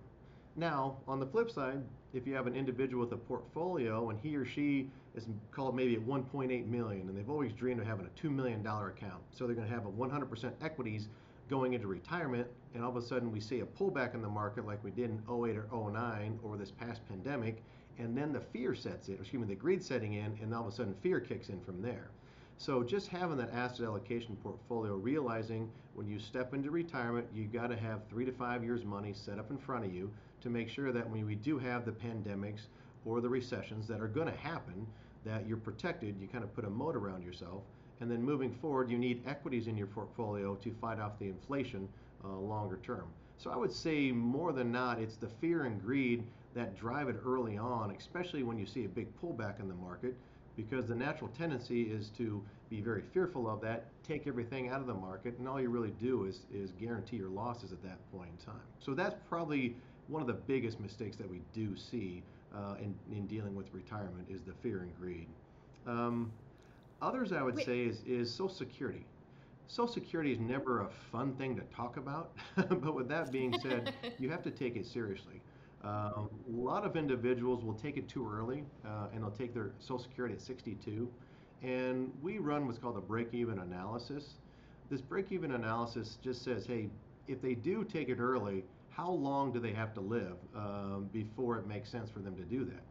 Now, 0.55 0.97
on 1.07 1.19
the 1.19 1.25
flip 1.25 1.49
side, 1.49 1.81
if 2.13 2.27
you 2.27 2.35
have 2.35 2.45
an 2.45 2.55
individual 2.55 3.05
with 3.05 3.13
a 3.13 3.17
portfolio 3.17 4.09
and 4.09 4.19
he 4.19 4.35
or 4.35 4.45
she 4.45 4.89
is 5.15 5.25
called 5.51 5.75
maybe 5.75 5.95
at 5.95 6.01
1.8 6.01 6.67
million 6.67 7.07
and 7.07 7.17
they've 7.17 7.29
always 7.29 7.53
dreamed 7.53 7.79
of 7.79 7.87
having 7.87 8.05
a 8.05 8.27
$2 8.27 8.29
million 8.31 8.59
account, 8.59 9.23
so 9.31 9.45
they're 9.45 9.55
going 9.55 9.67
to 9.67 9.73
have 9.73 9.85
a 9.85 9.91
100% 9.91 10.51
equities 10.61 11.07
going 11.49 11.73
into 11.73 11.87
retirement, 11.87 12.47
and 12.73 12.83
all 12.83 12.89
of 12.89 12.95
a 12.95 13.01
sudden 13.01 13.31
we 13.31 13.39
see 13.39 13.59
a 13.59 13.65
pullback 13.65 14.13
in 14.13 14.21
the 14.21 14.27
market 14.27 14.65
like 14.65 14.83
we 14.83 14.91
did 14.91 15.09
in 15.09 15.21
08 15.27 15.57
or 15.71 15.91
09 15.91 16.39
or 16.43 16.57
this 16.57 16.71
past 16.71 17.01
pandemic, 17.07 17.61
and 17.99 18.17
then 18.17 18.31
the 18.33 18.39
fear 18.39 18.73
sets 18.75 19.07
in, 19.07 19.15
excuse 19.15 19.41
me, 19.41 19.47
the 19.47 19.55
greed 19.55 19.83
setting 19.83 20.13
in, 20.13 20.37
and 20.41 20.53
all 20.53 20.61
of 20.61 20.67
a 20.67 20.71
sudden 20.71 20.95
fear 21.01 21.19
kicks 21.19 21.49
in 21.49 21.59
from 21.61 21.81
there. 21.81 22.09
So 22.57 22.83
just 22.83 23.07
having 23.07 23.37
that 23.37 23.51
asset 23.53 23.85
allocation 23.85 24.35
portfolio, 24.35 24.95
realizing 24.95 25.71
when 25.95 26.07
you 26.07 26.19
step 26.19 26.53
into 26.53 26.69
retirement, 26.69 27.27
you've 27.33 27.51
got 27.51 27.67
to 27.67 27.75
have 27.75 28.01
three 28.07 28.25
to 28.25 28.31
five 28.31 28.63
years 28.63 28.85
money 28.85 29.13
set 29.13 29.39
up 29.39 29.49
in 29.49 29.57
front 29.57 29.83
of 29.85 29.93
you 29.93 30.11
to 30.41 30.49
make 30.49 30.69
sure 30.69 30.91
that 30.91 31.09
when 31.09 31.25
we 31.25 31.35
do 31.35 31.57
have 31.57 31.85
the 31.85 31.91
pandemics 31.91 32.67
or 33.03 33.19
the 33.19 33.29
recessions 33.29 33.87
that 33.87 33.99
are 33.99 34.07
going 34.07 34.27
to 34.27 34.37
happen, 34.37 34.85
that 35.25 35.47
you're 35.47 35.57
protected. 35.57 36.15
You 36.19 36.27
kind 36.27 36.43
of 36.43 36.53
put 36.55 36.65
a 36.65 36.69
moat 36.69 36.95
around 36.95 37.23
yourself. 37.23 37.63
And 37.99 38.09
then 38.09 38.21
moving 38.21 38.51
forward, 38.51 38.89
you 38.89 38.97
need 38.97 39.21
equities 39.27 39.67
in 39.67 39.77
your 39.77 39.87
portfolio 39.87 40.55
to 40.55 40.71
fight 40.81 40.99
off 40.99 41.19
the 41.19 41.27
inflation 41.27 41.87
uh, 42.23 42.29
longer 42.29 42.79
term. 42.83 43.05
So 43.37 43.51
I 43.51 43.57
would 43.57 43.71
say 43.71 44.11
more 44.11 44.53
than 44.53 44.71
not, 44.71 44.99
it's 44.99 45.17
the 45.17 45.27
fear 45.27 45.63
and 45.63 45.81
greed 45.81 46.23
that 46.53 46.77
drive 46.77 47.09
it 47.09 47.17
early 47.25 47.57
on, 47.57 47.91
especially 47.91 48.43
when 48.43 48.57
you 48.57 48.65
see 48.65 48.85
a 48.85 48.89
big 48.89 49.07
pullback 49.21 49.59
in 49.59 49.67
the 49.67 49.75
market, 49.75 50.15
because 50.55 50.87
the 50.87 50.95
natural 50.95 51.29
tendency 51.37 51.83
is 51.83 52.09
to 52.17 52.43
be 52.69 52.81
very 52.81 53.03
fearful 53.13 53.49
of 53.49 53.61
that, 53.61 53.85
take 54.03 54.27
everything 54.27 54.69
out 54.69 54.81
of 54.81 54.87
the 54.87 54.93
market, 54.93 55.37
and 55.37 55.47
all 55.47 55.59
you 55.61 55.69
really 55.69 55.93
do 55.99 56.25
is, 56.25 56.41
is 56.53 56.71
guarantee 56.73 57.17
your 57.17 57.29
losses 57.29 57.71
at 57.71 57.81
that 57.83 57.97
point 58.11 58.29
in 58.37 58.45
time. 58.45 58.61
So 58.79 58.93
that's 58.93 59.15
probably 59.29 59.75
one 60.07 60.21
of 60.21 60.27
the 60.27 60.33
biggest 60.33 60.79
mistakes 60.79 61.17
that 61.17 61.29
we 61.29 61.41
do 61.53 61.75
see 61.75 62.23
uh, 62.55 62.75
in, 62.81 62.93
in 63.11 63.27
dealing 63.27 63.55
with 63.55 63.73
retirement 63.73 64.27
is 64.29 64.41
the 64.41 64.53
fear 64.61 64.79
and 64.79 64.97
greed. 64.99 65.27
Um, 65.87 66.31
others, 67.01 67.31
I 67.31 67.41
would 67.41 67.55
Wait. 67.55 67.65
say, 67.65 67.81
is, 67.81 68.01
is 68.05 68.29
Social 68.29 68.49
Security. 68.49 69.05
Social 69.67 69.93
Security 69.93 70.33
is 70.33 70.39
never 70.39 70.81
a 70.81 70.89
fun 71.11 71.33
thing 71.35 71.55
to 71.55 71.61
talk 71.73 71.95
about, 71.95 72.31
but 72.55 72.93
with 72.93 73.07
that 73.07 73.31
being 73.31 73.57
said, 73.61 73.93
you 74.19 74.29
have 74.29 74.43
to 74.43 74.51
take 74.51 74.75
it 74.75 74.85
seriously. 74.85 75.41
Um, 75.83 76.29
a 76.47 76.55
lot 76.55 76.85
of 76.85 76.95
individuals 76.95 77.63
will 77.63 77.73
take 77.73 77.97
it 77.97 78.07
too 78.07 78.29
early 78.31 78.63
uh, 78.85 79.07
and 79.13 79.23
they'll 79.23 79.31
take 79.31 79.53
their 79.53 79.71
Social 79.79 79.99
Security 79.99 80.35
at 80.35 80.41
62. 80.41 81.09
And 81.63 82.11
we 82.21 82.37
run 82.37 82.67
what's 82.67 82.79
called 82.79 82.97
a 82.97 83.01
break 83.01 83.33
even 83.33 83.59
analysis. 83.59 84.35
This 84.89 85.01
break 85.01 85.31
even 85.31 85.51
analysis 85.51 86.17
just 86.23 86.43
says, 86.43 86.65
hey, 86.65 86.89
if 87.27 87.41
they 87.41 87.55
do 87.55 87.83
take 87.83 88.09
it 88.09 88.19
early, 88.19 88.63
how 88.89 89.09
long 89.09 89.51
do 89.51 89.59
they 89.59 89.71
have 89.71 89.93
to 89.93 90.01
live 90.01 90.35
um, 90.55 91.09
before 91.13 91.57
it 91.57 91.67
makes 91.67 91.89
sense 91.89 92.09
for 92.09 92.19
them 92.19 92.35
to 92.35 92.43
do 92.43 92.65
that? 92.65 92.83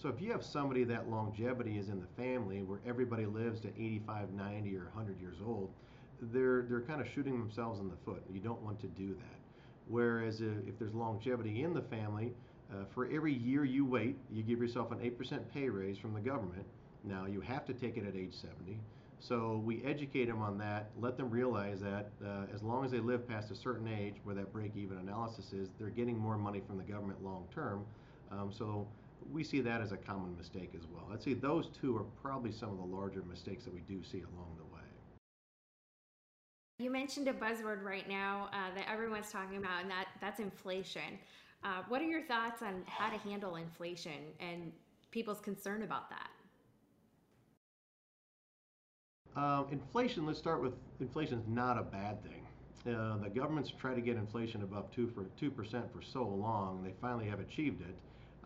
So 0.00 0.08
if 0.08 0.20
you 0.20 0.30
have 0.30 0.44
somebody 0.44 0.84
that 0.84 1.10
longevity 1.10 1.76
is 1.76 1.88
in 1.88 2.00
the 2.00 2.22
family 2.22 2.62
where 2.62 2.78
everybody 2.86 3.26
lives 3.26 3.60
to 3.62 3.68
85, 3.68 4.32
90, 4.32 4.76
or 4.76 4.84
100 4.94 5.20
years 5.20 5.36
old, 5.44 5.70
they're 6.20 6.62
they're 6.62 6.82
kind 6.82 7.00
of 7.00 7.08
shooting 7.08 7.38
themselves 7.38 7.80
in 7.80 7.88
the 7.88 7.96
foot. 8.04 8.22
You 8.32 8.40
don't 8.40 8.60
want 8.62 8.80
to 8.80 8.86
do 8.88 9.14
that. 9.14 9.37
Whereas 9.88 10.40
if 10.40 10.78
there's 10.78 10.94
longevity 10.94 11.62
in 11.62 11.74
the 11.74 11.82
family, 11.82 12.32
uh, 12.70 12.84
for 12.94 13.08
every 13.10 13.32
year 13.32 13.64
you 13.64 13.84
wait, 13.84 14.16
you 14.30 14.42
give 14.42 14.58
yourself 14.58 14.92
an 14.92 14.98
8% 14.98 15.40
pay 15.52 15.68
raise 15.68 15.98
from 15.98 16.12
the 16.12 16.20
government. 16.20 16.66
Now 17.04 17.26
you 17.26 17.40
have 17.40 17.64
to 17.66 17.72
take 17.72 17.96
it 17.96 18.06
at 18.06 18.14
age 18.14 18.34
70. 18.34 18.78
So 19.20 19.62
we 19.64 19.82
educate 19.84 20.26
them 20.26 20.42
on 20.42 20.58
that, 20.58 20.90
let 21.00 21.16
them 21.16 21.30
realize 21.30 21.80
that 21.80 22.10
uh, 22.24 22.54
as 22.54 22.62
long 22.62 22.84
as 22.84 22.90
they 22.90 23.00
live 23.00 23.26
past 23.26 23.50
a 23.50 23.56
certain 23.56 23.88
age 23.88 24.14
where 24.22 24.34
that 24.34 24.52
break 24.52 24.76
even 24.76 24.98
analysis 24.98 25.52
is, 25.52 25.68
they're 25.78 25.90
getting 25.90 26.16
more 26.16 26.38
money 26.38 26.62
from 26.64 26.76
the 26.78 26.84
government 26.84 27.24
long 27.24 27.46
term. 27.52 27.84
Um, 28.30 28.52
so 28.52 28.86
we 29.32 29.42
see 29.42 29.60
that 29.60 29.80
as 29.80 29.92
a 29.92 29.96
common 29.96 30.36
mistake 30.36 30.70
as 30.76 30.86
well. 30.86 31.08
I'd 31.12 31.22
say 31.22 31.34
those 31.34 31.68
two 31.80 31.96
are 31.96 32.04
probably 32.22 32.52
some 32.52 32.70
of 32.70 32.78
the 32.78 32.96
larger 32.96 33.22
mistakes 33.28 33.64
that 33.64 33.74
we 33.74 33.80
do 33.80 34.02
see 34.04 34.18
along 34.18 34.56
the 34.56 34.64
way. 34.64 34.67
You 36.80 36.92
mentioned 36.92 37.26
a 37.26 37.32
buzzword 37.32 37.82
right 37.82 38.08
now 38.08 38.48
uh, 38.52 38.72
that 38.76 38.88
everyone's 38.88 39.32
talking 39.32 39.56
about, 39.56 39.82
and 39.82 39.90
that 39.90 40.06
that's 40.20 40.38
inflation. 40.38 41.18
Uh, 41.64 41.82
what 41.88 42.00
are 42.00 42.04
your 42.04 42.22
thoughts 42.22 42.62
on 42.62 42.84
how 42.86 43.10
to 43.10 43.18
handle 43.18 43.56
inflation 43.56 44.32
and 44.38 44.70
people's 45.10 45.40
concern 45.40 45.82
about 45.82 46.08
that? 46.10 46.30
Uh, 49.36 49.64
inflation. 49.72 50.24
Let's 50.24 50.38
start 50.38 50.62
with 50.62 50.74
inflation. 51.00 51.40
Is 51.40 51.48
not 51.48 51.78
a 51.78 51.82
bad 51.82 52.18
thing. 52.22 52.46
Uh, 52.94 53.16
the 53.16 53.28
government's 53.28 53.72
tried 53.72 53.96
to 53.96 54.00
get 54.00 54.16
inflation 54.16 54.62
above 54.62 54.88
two 54.92 55.08
for 55.08 55.24
two 55.36 55.50
percent 55.50 55.92
for 55.92 56.00
so 56.00 56.22
long. 56.22 56.84
They 56.84 56.94
finally 57.00 57.28
have 57.28 57.40
achieved 57.40 57.80
it. 57.80 57.96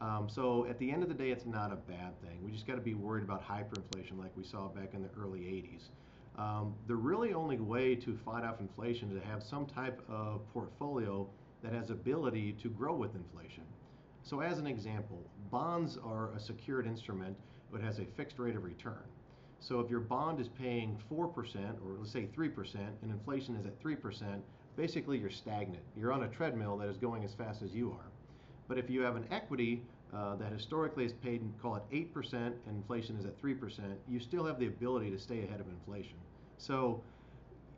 Um, 0.02 0.26
so 0.30 0.66
at 0.70 0.78
the 0.78 0.90
end 0.90 1.02
of 1.02 1.10
the 1.10 1.14
day, 1.14 1.32
it's 1.32 1.44
not 1.44 1.70
a 1.70 1.76
bad 1.76 2.18
thing. 2.22 2.42
We 2.42 2.50
just 2.50 2.66
got 2.66 2.76
to 2.76 2.80
be 2.80 2.94
worried 2.94 3.24
about 3.24 3.46
hyperinflation 3.46 4.18
like 4.18 4.34
we 4.38 4.42
saw 4.42 4.68
back 4.68 4.94
in 4.94 5.02
the 5.02 5.10
early 5.20 5.40
80s. 5.40 5.90
Um, 6.38 6.74
the 6.86 6.94
really 6.96 7.34
only 7.34 7.58
way 7.58 7.94
to 7.96 8.18
fight 8.24 8.44
off 8.44 8.60
inflation 8.60 9.10
is 9.10 9.22
to 9.22 9.28
have 9.28 9.42
some 9.42 9.66
type 9.66 10.02
of 10.08 10.40
portfolio 10.52 11.28
that 11.62 11.72
has 11.72 11.90
ability 11.90 12.52
to 12.62 12.68
grow 12.68 12.94
with 12.94 13.14
inflation. 13.14 13.64
So 14.22 14.40
as 14.40 14.58
an 14.58 14.66
example, 14.66 15.18
bonds 15.50 15.98
are 16.02 16.32
a 16.32 16.40
secured 16.40 16.86
instrument 16.86 17.36
that 17.72 17.82
has 17.82 17.98
a 17.98 18.04
fixed 18.16 18.38
rate 18.38 18.56
of 18.56 18.64
return. 18.64 19.02
So 19.60 19.78
if 19.80 19.90
your 19.90 20.00
bond 20.00 20.40
is 20.40 20.48
paying 20.48 20.98
4% 21.10 21.16
or 21.16 21.98
let's 21.98 22.10
say 22.10 22.28
3% 22.36 22.74
and 22.74 23.10
inflation 23.10 23.56
is 23.56 23.66
at 23.66 23.80
3%, 23.82 24.40
basically 24.76 25.18
you're 25.18 25.30
stagnant. 25.30 25.82
You're 25.96 26.12
on 26.12 26.24
a 26.24 26.28
treadmill 26.28 26.76
that 26.78 26.88
is 26.88 26.96
going 26.96 27.24
as 27.24 27.34
fast 27.34 27.62
as 27.62 27.72
you 27.72 27.92
are. 27.92 28.10
But 28.68 28.78
if 28.78 28.90
you 28.90 29.02
have 29.02 29.16
an 29.16 29.26
equity 29.30 29.82
uh, 30.14 30.36
that 30.36 30.52
historically 30.52 31.04
is 31.04 31.12
paid, 31.12 31.42
call 31.60 31.76
it 31.76 31.82
8%, 31.90 32.32
and 32.34 32.56
inflation 32.68 33.16
is 33.18 33.24
at 33.24 33.40
3%, 33.40 33.80
you 34.08 34.20
still 34.20 34.44
have 34.44 34.58
the 34.58 34.66
ability 34.66 35.10
to 35.10 35.18
stay 35.18 35.42
ahead 35.42 35.60
of 35.60 35.66
inflation. 35.68 36.16
So 36.58 37.02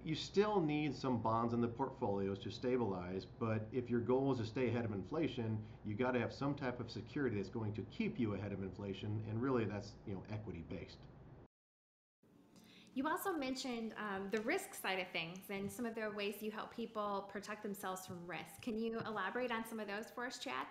you 0.04 0.14
still 0.14 0.60
need 0.60 0.94
some 0.94 1.18
bonds 1.18 1.54
in 1.54 1.60
the 1.60 1.68
portfolios 1.68 2.38
to 2.40 2.50
stabilize, 2.50 3.26
but 3.38 3.66
if 3.72 3.88
your 3.88 4.00
goal 4.00 4.32
is 4.32 4.38
to 4.38 4.46
stay 4.46 4.68
ahead 4.68 4.84
of 4.84 4.92
inflation, 4.92 5.58
you 5.86 5.94
got 5.94 6.12
to 6.12 6.20
have 6.20 6.32
some 6.32 6.54
type 6.54 6.78
of 6.80 6.90
security 6.90 7.36
that's 7.36 7.48
going 7.48 7.72
to 7.72 7.82
keep 7.90 8.20
you 8.20 8.34
ahead 8.34 8.52
of 8.52 8.62
inflation, 8.62 9.22
and 9.30 9.40
really 9.40 9.64
that's 9.64 9.92
you 10.06 10.14
know 10.14 10.22
equity 10.30 10.64
based. 10.68 10.98
You 12.94 13.08
also 13.08 13.32
mentioned 13.32 13.92
um, 13.98 14.28
the 14.30 14.40
risk 14.42 14.74
side 14.74 15.00
of 15.00 15.08
things 15.08 15.38
and 15.50 15.70
some 15.70 15.84
of 15.84 15.96
the 15.96 16.10
ways 16.14 16.36
you 16.40 16.52
help 16.52 16.72
people 16.72 17.28
protect 17.32 17.64
themselves 17.64 18.06
from 18.06 18.18
risk. 18.24 18.62
Can 18.62 18.78
you 18.78 19.00
elaborate 19.04 19.50
on 19.50 19.64
some 19.66 19.80
of 19.80 19.88
those 19.88 20.04
for 20.14 20.26
us, 20.26 20.38
Chad? 20.38 20.66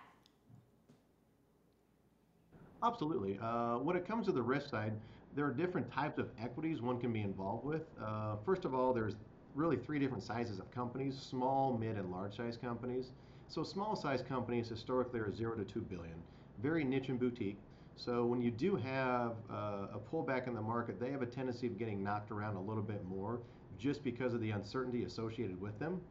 Absolutely. 2.84 3.40
Uh, 3.42 3.78
when 3.78 3.96
it 3.96 4.06
comes 4.06 4.26
to 4.26 4.32
the 4.34 4.42
risk 4.42 4.70
side, 4.70 4.94
there 5.36 5.46
are 5.46 5.54
different 5.54 5.90
types 5.92 6.20
of 6.20 6.30
equities 6.40 6.82
one 6.82 7.00
can 7.00 7.14
be 7.14 7.22
involved 7.22 7.64
with. 7.66 7.84
Uh, 8.04 8.36
first 8.46 8.66
of 8.66 8.74
all, 8.74 8.94
there's 8.94 9.16
really 9.56 9.78
three 9.78 10.00
different 10.00 10.24
sizes 10.24 10.60
of 10.60 10.70
companies 10.70 11.18
small, 11.18 11.78
mid, 11.78 11.96
and 11.98 12.12
large 12.12 12.36
size 12.36 12.58
companies. 12.58 13.12
So, 13.48 13.64
small 13.64 13.96
size 13.96 14.22
companies 14.22 14.68
historically 14.68 15.20
are 15.22 15.32
0 15.32 15.56
to 15.56 15.64
2 15.64 15.82
billion, 15.82 16.16
very 16.62 16.84
niche 16.84 17.10
and 17.10 17.20
boutique. 17.20 17.58
So, 17.96 18.26
when 18.26 18.42
you 18.42 18.52
do 18.52 18.76
have 18.76 19.34
uh, 19.50 19.88
a 19.94 20.00
pullback 20.12 20.48
in 20.48 20.54
the 20.54 20.62
market, 20.62 21.00
they 21.00 21.12
have 21.12 21.22
a 21.22 21.28
tendency 21.28 21.68
of 21.68 21.78
getting 21.78 22.04
knocked 22.04 22.32
around 22.32 22.58
a 22.58 22.62
little 22.62 22.84
bit 22.84 23.06
more 23.06 23.40
just 23.80 24.04
because 24.04 24.34
of 24.34 24.42
the 24.42 24.52
uncertainty 24.52 25.04
associated 25.04 25.60
with 25.62 25.78
them. 25.80 26.02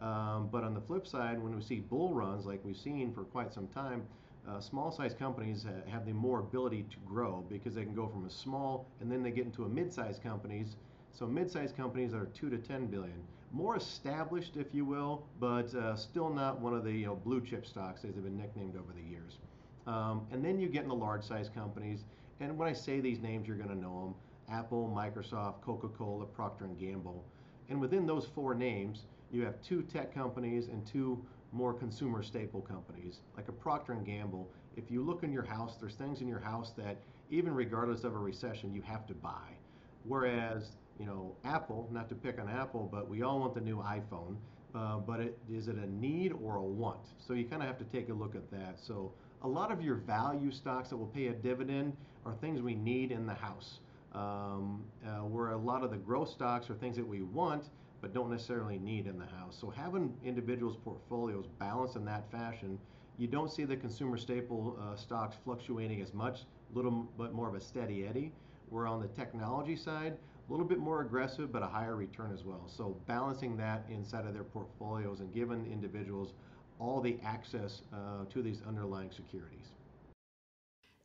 Um, 0.00 0.48
but 0.50 0.64
on 0.64 0.74
the 0.74 0.80
flip 0.80 1.06
side, 1.06 1.40
when 1.42 1.54
we 1.54 1.62
see 1.62 1.80
bull 1.80 2.14
runs 2.14 2.46
like 2.46 2.64
we've 2.64 2.76
seen 2.76 3.12
for 3.12 3.22
quite 3.24 3.52
some 3.52 3.68
time, 3.68 4.06
uh, 4.48 4.60
small 4.60 4.90
sized 4.90 5.18
companies 5.18 5.64
ha- 5.64 5.90
have 5.90 6.04
the 6.06 6.12
more 6.12 6.40
ability 6.40 6.84
to 6.90 6.96
grow 7.06 7.44
because 7.48 7.74
they 7.74 7.84
can 7.84 7.94
go 7.94 8.08
from 8.08 8.26
a 8.26 8.30
small 8.30 8.86
and 9.00 9.10
then 9.10 9.22
they 9.22 9.30
get 9.30 9.44
into 9.44 9.64
a 9.64 9.68
mid 9.68 9.92
sized 9.92 10.22
companies. 10.22 10.76
So 11.12 11.26
mid 11.26 11.50
sized 11.50 11.76
companies 11.76 12.14
are 12.14 12.26
2 12.26 12.50
to 12.50 12.58
10 12.58 12.86
billion. 12.86 13.22
More 13.52 13.76
established, 13.76 14.56
if 14.56 14.74
you 14.74 14.84
will, 14.84 15.26
but 15.38 15.74
uh, 15.74 15.94
still 15.94 16.30
not 16.30 16.60
one 16.60 16.74
of 16.74 16.84
the 16.84 16.92
you 16.92 17.06
know, 17.06 17.14
blue 17.14 17.40
chip 17.40 17.66
stocks 17.66 18.04
as 18.04 18.14
they've 18.14 18.24
been 18.24 18.38
nicknamed 18.38 18.76
over 18.76 18.92
the 18.94 19.02
years. 19.02 19.38
Um, 19.86 20.26
and 20.32 20.44
then 20.44 20.58
you 20.58 20.68
get 20.68 20.84
in 20.84 20.88
the 20.88 20.94
large 20.94 21.22
size 21.22 21.50
companies. 21.54 22.04
And 22.40 22.56
when 22.56 22.66
I 22.66 22.72
say 22.72 23.00
these 23.00 23.20
names, 23.20 23.46
you're 23.46 23.56
going 23.56 23.68
to 23.68 23.78
know 23.78 24.04
them. 24.04 24.14
Apple, 24.56 24.92
Microsoft, 24.94 25.60
Coca-Cola, 25.60 26.24
Procter 26.26 26.66
& 26.74 26.80
Gamble. 26.80 27.24
And 27.68 27.80
within 27.80 28.06
those 28.06 28.26
four 28.34 28.54
names, 28.54 29.04
you 29.30 29.44
have 29.44 29.60
two 29.62 29.82
tech 29.82 30.14
companies 30.14 30.68
and 30.68 30.86
two 30.86 31.24
more 31.52 31.74
consumer 31.74 32.22
staple 32.22 32.60
companies, 32.60 33.20
like 33.36 33.48
a 33.48 33.52
Procter 33.52 33.94
& 33.94 34.06
Gamble. 34.06 34.50
If 34.76 34.90
you 34.90 35.02
look 35.02 35.22
in 35.22 35.32
your 35.32 35.44
house, 35.44 35.76
there's 35.80 35.94
things 35.94 36.20
in 36.20 36.28
your 36.28 36.40
house 36.40 36.72
that 36.78 36.96
even 37.30 37.54
regardless 37.54 38.04
of 38.04 38.14
a 38.14 38.18
recession, 38.18 38.74
you 38.74 38.82
have 38.82 39.06
to 39.06 39.14
buy. 39.14 39.56
Whereas, 40.04 40.64
you 40.98 41.06
know, 41.06 41.36
Apple, 41.44 41.88
not 41.92 42.08
to 42.08 42.14
pick 42.14 42.40
on 42.40 42.48
Apple, 42.48 42.88
but 42.90 43.08
we 43.08 43.22
all 43.22 43.40
want 43.40 43.54
the 43.54 43.60
new 43.60 43.78
iPhone. 43.78 44.36
Uh, 44.74 44.96
but 44.96 45.20
it, 45.20 45.38
is 45.52 45.68
it 45.68 45.76
a 45.76 45.86
need 45.86 46.32
or 46.42 46.56
a 46.56 46.62
want? 46.62 47.06
So 47.26 47.34
you 47.34 47.44
kind 47.44 47.60
of 47.60 47.68
have 47.68 47.78
to 47.78 47.84
take 47.84 48.08
a 48.08 48.14
look 48.14 48.34
at 48.34 48.50
that. 48.50 48.78
So 48.86 49.12
a 49.42 49.48
lot 49.48 49.70
of 49.70 49.82
your 49.82 49.96
value 49.96 50.50
stocks 50.50 50.88
that 50.88 50.96
will 50.96 51.08
pay 51.08 51.26
a 51.26 51.32
dividend 51.32 51.94
are 52.24 52.34
things 52.40 52.62
we 52.62 52.74
need 52.74 53.12
in 53.12 53.26
the 53.26 53.34
house. 53.34 53.80
Um, 54.14 54.84
uh, 55.06 55.24
where 55.24 55.52
a 55.52 55.56
lot 55.56 55.82
of 55.82 55.90
the 55.90 55.96
growth 55.96 56.28
stocks 56.28 56.68
are 56.68 56.74
things 56.74 56.96
that 56.96 57.06
we 57.06 57.22
want 57.22 57.64
but 58.02 58.12
don't 58.12 58.30
necessarily 58.30 58.78
need 58.78 59.06
in 59.06 59.16
the 59.16 59.24
house. 59.24 59.56
So 59.58 59.70
having 59.70 60.12
individuals' 60.24 60.76
portfolios 60.84 61.46
balanced 61.58 61.96
in 61.96 62.04
that 62.06 62.30
fashion, 62.30 62.78
you 63.16 63.28
don't 63.28 63.50
see 63.50 63.64
the 63.64 63.76
consumer 63.76 64.18
staple 64.18 64.76
uh, 64.82 64.96
stocks 64.96 65.36
fluctuating 65.44 66.02
as 66.02 66.12
much, 66.12 66.40
a 66.40 66.76
little 66.76 67.06
bit 67.16 67.32
more 67.32 67.48
of 67.48 67.54
a 67.54 67.60
steady 67.60 68.04
eddy. 68.04 68.32
We're 68.68 68.88
on 68.88 69.00
the 69.00 69.08
technology 69.08 69.76
side, 69.76 70.16
a 70.48 70.50
little 70.50 70.66
bit 70.66 70.78
more 70.78 71.02
aggressive, 71.02 71.52
but 71.52 71.62
a 71.62 71.66
higher 71.66 71.94
return 71.94 72.32
as 72.34 72.44
well. 72.44 72.64
So 72.66 72.96
balancing 73.06 73.56
that 73.58 73.84
inside 73.88 74.26
of 74.26 74.34
their 74.34 74.44
portfolios 74.44 75.20
and 75.20 75.32
giving 75.32 75.70
individuals 75.70 76.34
all 76.80 77.00
the 77.00 77.18
access 77.24 77.82
uh, 77.92 78.24
to 78.30 78.42
these 78.42 78.62
underlying 78.66 79.12
securities 79.12 79.72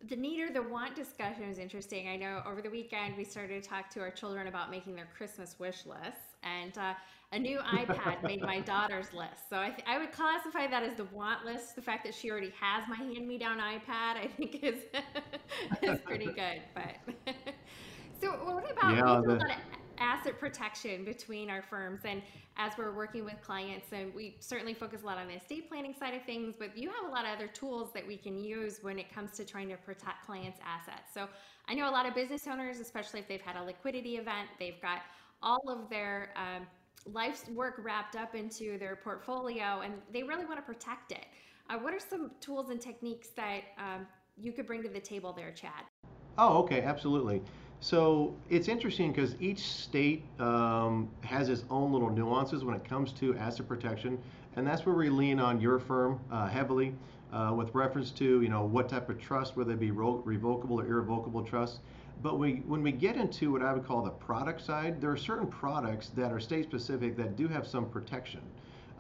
the 0.06 0.16
need 0.16 0.40
or 0.40 0.52
the 0.52 0.62
want 0.62 0.96
discussion 0.96 1.44
is 1.44 1.58
interesting. 1.58 2.08
I 2.08 2.16
know 2.16 2.42
over 2.46 2.62
the 2.62 2.70
weekend 2.70 3.18
we 3.18 3.24
started 3.24 3.64
to 3.64 3.68
talk 3.68 3.90
to 3.92 4.00
our 4.00 4.12
children 4.12 4.48
about 4.48 4.70
making 4.70 4.96
their 4.96 5.10
Christmas 5.18 5.56
wish 5.60 5.86
lists, 5.86 6.27
and 6.44 6.78
uh, 6.78 6.94
a 7.32 7.40
new 7.40 7.60
iPad 7.60 8.24
made 8.24 8.42
my 8.42 8.60
daughter's 8.74 9.14
list. 9.14 9.50
So 9.50 9.58
I, 9.58 9.70
th- 9.70 9.84
I 9.88 9.98
would 9.98 10.12
classify 10.12 10.68
that 10.68 10.84
as 10.84 10.96
the 10.96 11.06
want 11.06 11.46
list. 11.46 11.76
The 11.76 11.82
fact 11.82 12.06
that 12.06 12.14
she 12.14 12.32
already 12.32 12.54
has 12.60 12.84
my 12.88 12.96
hand-me-down 12.96 13.58
iPad, 13.58 14.18
I 14.18 14.30
think, 14.38 14.64
is 14.64 14.84
is 15.82 16.00
pretty 16.02 16.26
good. 16.28 16.62
But 16.74 16.96
so 18.22 18.30
what 18.30 18.72
about 18.72 18.96
yeah, 18.96 19.22
the- 19.22 19.56
asset 20.00 20.40
protection 20.40 21.04
between 21.04 21.50
our 21.50 21.62
firms 21.62 22.02
and 22.06 22.22
as 22.58 22.74
we're 22.78 22.92
working 22.92 23.24
with 23.24 23.40
clients 23.42 23.88
and 23.92 24.14
we 24.14 24.36
certainly 24.40 24.74
focus 24.74 25.02
a 25.04 25.06
lot 25.06 25.18
on 25.18 25.28
the 25.28 25.36
estate 25.36 25.68
planning 25.68 25.94
side 25.94 26.14
of 26.14 26.24
things 26.24 26.56
but 26.58 26.78
you 26.78 26.90
have 26.90 27.10
a 27.10 27.12
lot 27.12 27.26
of 27.26 27.32
other 27.32 27.48
tools 27.48 27.90
that 27.94 28.06
we 28.06 28.16
can 28.16 28.38
use 28.38 28.80
when 28.82 29.00
it 29.00 29.14
comes 29.14 29.32
to 29.32 29.44
trying 29.46 29.68
to 29.68 29.78
protect 29.78 30.26
clients 30.26 30.60
assets 30.64 31.12
so 31.14 31.28
i 31.68 31.74
know 31.74 31.90
a 31.90 31.92
lot 31.92 32.06
of 32.08 32.14
business 32.14 32.48
owners 32.48 32.80
especially 32.80 33.20
if 33.20 33.28
they've 33.28 33.42
had 33.42 33.56
a 33.56 33.64
liquidity 33.64 34.18
event 34.18 34.48
they've 34.60 34.82
got 34.82 35.02
all 35.42 35.62
of 35.70 35.90
their 35.90 36.32
um, 36.36 36.68
life's 37.14 37.48
work 37.50 37.76
wrapped 37.84 38.16
up 38.16 38.36
into 38.36 38.78
their 38.78 38.96
portfolio 38.96 39.82
and 39.84 39.94
they 40.12 40.24
really 40.24 40.46
want 40.46 40.58
to 40.58 40.62
protect 40.64 41.12
it. 41.12 41.26
Uh, 41.70 41.78
what 41.78 41.94
are 41.94 42.00
some 42.00 42.32
tools 42.40 42.70
and 42.70 42.82
techniques 42.82 43.30
that 43.36 43.62
um, 43.78 44.08
you 44.38 44.52
could 44.52 44.66
bring 44.66 44.82
to 44.84 44.90
the 44.90 45.00
table 45.00 45.34
there 45.34 45.52
chad? 45.52 45.84
Oh 46.38 46.60
okay 46.60 46.82
absolutely. 46.82 47.42
So 47.80 48.36
it's 48.50 48.68
interesting 48.68 49.12
because 49.12 49.36
each 49.40 49.60
state 49.60 50.24
um, 50.40 51.10
has 51.22 51.50
its 51.50 51.64
own 51.70 51.94
little 51.94 52.10
nuances 52.10 52.64
when 52.64 52.76
it 52.76 52.84
comes 52.84 53.12
to 53.14 53.36
asset 53.38 53.68
protection, 53.68 54.18
and 54.56 54.66
that's 54.66 54.84
where 54.86 54.96
we 54.96 55.10
lean 55.10 55.40
on 55.40 55.62
your 55.62 55.78
firm 55.78 56.20
uh, 56.32 56.48
heavily 56.48 56.96
uh, 57.32 57.54
with 57.56 57.74
reference 57.76 58.10
to 58.12 58.42
you 58.42 58.50
know 58.50 58.64
what 58.64 58.90
type 58.90 59.10
of 59.10 59.20
trust, 59.20 59.56
whether 59.56 59.74
it 59.74 59.80
be 59.80 59.92
revocable 59.92 60.80
or 60.80 60.88
irrevocable 60.88 61.44
trust. 61.44 61.80
But 62.22 62.40
we, 62.40 62.64
when 62.66 62.82
we 62.82 62.92
get 62.92 63.16
into 63.16 63.52
what 63.52 63.62
I 63.62 63.74
would 63.74 63.86
call 63.86 64.02
the 64.02 64.10
product 64.10 64.62
side, 64.62 65.00
there 65.00 65.12
are 65.12 65.18
certain 65.18 65.48
products 65.48 66.10
that 66.10 66.32
are 66.32 66.40
state 66.40 66.64
specific 66.64 67.16
that 67.18 67.36
do 67.36 67.48
have 67.48 67.68
some 67.68 67.88
protection, 67.90 68.42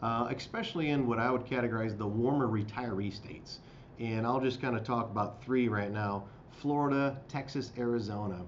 uh, 0.03 0.27
especially 0.35 0.89
in 0.89 1.07
what 1.07 1.17
I 1.17 1.31
would 1.31 1.45
categorize 1.45 1.97
the 1.97 2.05
warmer 2.05 2.47
retiree 2.47 3.11
states. 3.11 3.59
And 3.99 4.27
I'll 4.27 4.39
just 4.39 4.61
kind 4.61 4.75
of 4.75 4.83
talk 4.83 5.09
about 5.09 5.43
three 5.43 5.67
right 5.67 5.91
now 5.91 6.25
Florida, 6.51 7.17
Texas, 7.27 7.71
Arizona. 7.77 8.41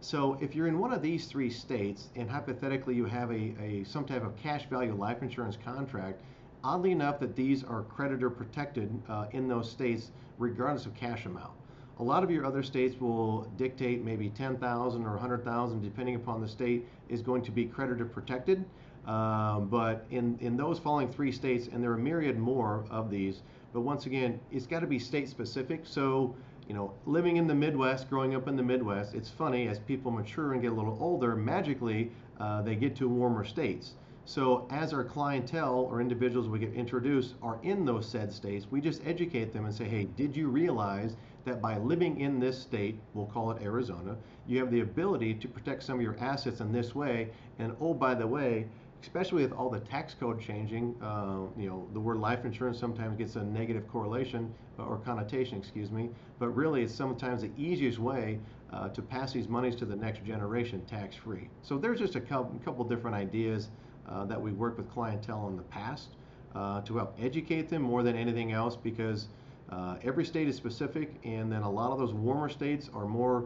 So 0.00 0.36
if 0.40 0.54
you're 0.54 0.66
in 0.66 0.78
one 0.78 0.92
of 0.92 1.00
these 1.00 1.26
three 1.26 1.48
states 1.50 2.08
and 2.14 2.28
hypothetically 2.28 2.94
you 2.94 3.06
have 3.06 3.30
a, 3.30 3.54
a 3.60 3.84
some 3.84 4.04
type 4.04 4.22
of 4.22 4.36
cash 4.36 4.68
value 4.68 4.94
life 4.94 5.22
insurance 5.22 5.56
contract, 5.62 6.20
oddly 6.62 6.92
enough 6.92 7.18
that 7.20 7.36
these 7.36 7.64
are 7.64 7.82
creditor 7.82 8.28
protected 8.30 8.90
uh, 9.08 9.26
in 9.32 9.48
those 9.48 9.70
states 9.70 10.10
regardless 10.38 10.84
of 10.86 10.94
cash 10.94 11.24
amount. 11.26 11.52
A 12.00 12.02
lot 12.02 12.24
of 12.24 12.30
your 12.30 12.44
other 12.44 12.62
states 12.62 13.00
will 13.00 13.42
dictate 13.56 14.04
maybe 14.04 14.28
10,000 14.30 15.04
or 15.04 15.10
100,000 15.10 15.82
depending 15.82 16.16
upon 16.16 16.40
the 16.40 16.48
state 16.48 16.86
is 17.08 17.22
going 17.22 17.42
to 17.42 17.50
be 17.50 17.66
creditor 17.66 18.04
protected. 18.04 18.64
Um, 19.06 19.68
but 19.68 20.06
in, 20.10 20.38
in 20.40 20.56
those 20.56 20.78
following 20.78 21.12
three 21.12 21.30
states, 21.30 21.68
and 21.72 21.82
there 21.82 21.92
are 21.92 21.98
myriad 21.98 22.38
more 22.38 22.84
of 22.90 23.10
these, 23.10 23.42
but 23.72 23.82
once 23.82 24.06
again, 24.06 24.40
it's 24.50 24.66
got 24.66 24.80
to 24.80 24.86
be 24.86 24.98
state 24.98 25.28
specific. 25.28 25.82
So 25.84 26.34
you 26.68 26.74
know, 26.74 26.92
living 27.06 27.36
in 27.36 27.46
the 27.46 27.54
Midwest, 27.54 28.08
growing 28.08 28.34
up 28.34 28.48
in 28.48 28.56
the 28.56 28.62
Midwest, 28.62 29.14
it's 29.14 29.28
funny 29.28 29.68
as 29.68 29.78
people 29.78 30.10
mature 30.10 30.54
and 30.54 30.62
get 30.62 30.72
a 30.72 30.74
little 30.74 30.96
older, 31.00 31.36
magically 31.36 32.10
uh, 32.40 32.62
they 32.62 32.74
get 32.74 32.96
to 32.96 33.08
warmer 33.08 33.44
states. 33.44 33.92
So 34.26 34.66
as 34.70 34.94
our 34.94 35.04
clientele 35.04 35.86
or 35.90 36.00
individuals 36.00 36.48
we 36.48 36.58
get 36.58 36.72
introduced 36.72 37.34
are 37.42 37.58
in 37.62 37.84
those 37.84 38.08
said 38.08 38.32
states, 38.32 38.66
we 38.70 38.80
just 38.80 39.02
educate 39.06 39.52
them 39.52 39.66
and 39.66 39.74
say, 39.74 39.84
hey, 39.84 40.04
did 40.16 40.34
you 40.34 40.48
realize 40.48 41.16
that 41.44 41.60
by 41.60 41.76
living 41.76 42.20
in 42.20 42.40
this 42.40 42.58
state, 42.58 42.98
we'll 43.12 43.26
call 43.26 43.50
it 43.50 43.62
Arizona, 43.62 44.16
you 44.46 44.58
have 44.58 44.70
the 44.70 44.80
ability 44.80 45.34
to 45.34 45.48
protect 45.48 45.82
some 45.82 45.96
of 45.96 46.02
your 46.02 46.16
assets 46.18 46.60
in 46.60 46.72
this 46.72 46.94
way. 46.94 47.28
And 47.58 47.76
oh, 47.80 47.92
by 47.92 48.14
the 48.14 48.26
way, 48.26 48.66
especially 49.02 49.42
with 49.42 49.52
all 49.52 49.68
the 49.68 49.80
tax 49.80 50.14
code 50.14 50.40
changing, 50.40 50.96
uh, 51.02 51.40
you 51.58 51.68
know, 51.68 51.86
the 51.92 52.00
word 52.00 52.16
life 52.16 52.46
insurance 52.46 52.78
sometimes 52.78 53.18
gets 53.18 53.36
a 53.36 53.44
negative 53.44 53.86
correlation 53.88 54.52
uh, 54.78 54.84
or 54.84 54.96
connotation, 54.96 55.58
excuse 55.58 55.90
me, 55.90 56.08
but 56.38 56.48
really 56.48 56.82
it's 56.82 56.94
sometimes 56.94 57.42
the 57.42 57.50
easiest 57.58 57.98
way 57.98 58.38
uh, 58.72 58.88
to 58.88 59.02
pass 59.02 59.34
these 59.34 59.48
monies 59.48 59.76
to 59.76 59.84
the 59.84 59.94
next 59.94 60.24
generation 60.24 60.82
tax 60.86 61.14
free. 61.14 61.50
So 61.60 61.76
there's 61.76 61.98
just 62.00 62.16
a 62.16 62.20
couple, 62.20 62.58
couple 62.64 62.84
different 62.84 63.14
ideas 63.14 63.68
uh, 64.08 64.24
that 64.24 64.40
we 64.40 64.52
worked 64.52 64.78
with 64.78 64.90
clientele 64.90 65.48
in 65.48 65.56
the 65.56 65.62
past 65.64 66.10
uh, 66.54 66.80
to 66.82 66.96
help 66.96 67.16
educate 67.20 67.68
them 67.68 67.82
more 67.82 68.02
than 68.02 68.16
anything 68.16 68.52
else 68.52 68.76
because 68.76 69.28
uh, 69.70 69.96
every 70.02 70.24
state 70.24 70.48
is 70.48 70.56
specific 70.56 71.14
and 71.24 71.50
then 71.50 71.62
a 71.62 71.70
lot 71.70 71.90
of 71.90 71.98
those 71.98 72.12
warmer 72.12 72.48
states 72.48 72.90
are 72.94 73.06
more 73.06 73.44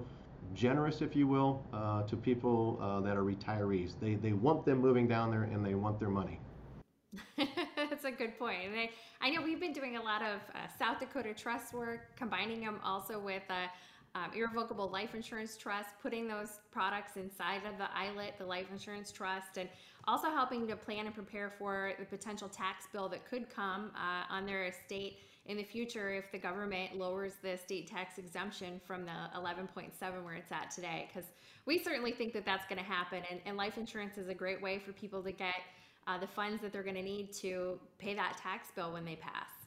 generous, 0.55 1.03
if 1.03 1.15
you 1.15 1.27
will, 1.27 1.63
uh, 1.73 2.03
to 2.03 2.17
people 2.17 2.79
uh, 2.81 3.01
that 3.01 3.17
are 3.17 3.23
retirees. 3.23 3.93
They, 4.01 4.15
they 4.15 4.33
want 4.33 4.65
them 4.65 4.79
moving 4.79 5.07
down 5.07 5.31
there 5.31 5.45
and 5.45 5.65
they 5.65 5.75
want 5.75 5.99
their 5.99 6.09
money. 6.09 6.41
That's 7.77 8.05
a 8.05 8.11
good 8.11 8.39
point. 8.39 8.59
And 8.67 8.75
I, 8.79 8.91
I 9.21 9.31
know 9.31 9.43
we've 9.43 9.61
been 9.61 9.73
doing 9.73 9.97
a 9.97 10.03
lot 10.03 10.23
of 10.23 10.41
uh, 10.55 10.69
South 10.79 11.01
Dakota 11.01 11.33
trust 11.35 11.73
work, 11.73 12.17
combining 12.17 12.61
them 12.61 12.81
also 12.85 13.19
with 13.19 13.43
um, 14.15 14.31
irrevocable 14.35 14.89
life 14.89 15.15
insurance 15.15 15.57
trust, 15.57 15.91
putting 16.03 16.27
those 16.29 16.61
products 16.71 17.17
inside 17.17 17.63
of 17.71 17.79
the 17.79 17.85
ILIT, 17.85 18.39
the 18.39 18.47
life 18.47 18.67
insurance 18.73 19.13
trust, 19.13 19.57
and 19.57 19.69
also 20.09 20.31
helping 20.31 20.67
to 20.67 20.75
plan 20.75 21.05
and 21.05 21.15
prepare 21.15 21.53
for 21.59 21.93
the 21.99 22.07
potential 22.07 22.49
tax 22.49 22.87
bill 22.93 23.11
that 23.11 23.29
could 23.29 23.55
come 23.55 23.93
uh, 23.95 24.33
on 24.33 24.47
their 24.47 24.65
estate 24.65 25.19
in 25.45 25.59
the 25.59 25.63
future 25.63 26.11
if 26.11 26.33
the 26.33 26.39
government 26.39 26.97
lowers 26.97 27.35
the 27.43 27.59
state 27.59 27.87
tax 27.87 28.17
exemption 28.17 28.81
from 28.87 29.05
the 29.05 29.39
11.7 29.39 30.25
where 30.25 30.35
it's 30.35 30.51
at 30.51 30.71
today. 30.71 31.09
Because 31.09 31.29
we 31.67 31.79
certainly 31.79 32.13
think 32.13 32.33
that 32.33 32.47
that's 32.47 32.67
going 32.69 32.79
to 32.79 32.85
happen 32.85 33.23
and, 33.31 33.41
and, 33.45 33.57
life 33.59 33.77
insurance 33.77 34.17
is 34.17 34.29
a 34.29 34.35
great 34.35 34.63
way 34.63 34.79
for 34.79 34.93
people 34.93 35.23
to 35.23 35.33
get 35.33 35.57
uh, 36.07 36.17
the 36.19 36.27
funds 36.27 36.63
that 36.63 36.73
they're 36.73 36.83
going 36.83 36.95
to 36.95 37.03
need 37.03 37.33
to 37.35 37.79
pay 37.99 38.15
that 38.15 38.39
tax 38.43 38.69
bill 38.75 38.93
when 38.93 39.05
they 39.05 39.17
pass 39.17 39.58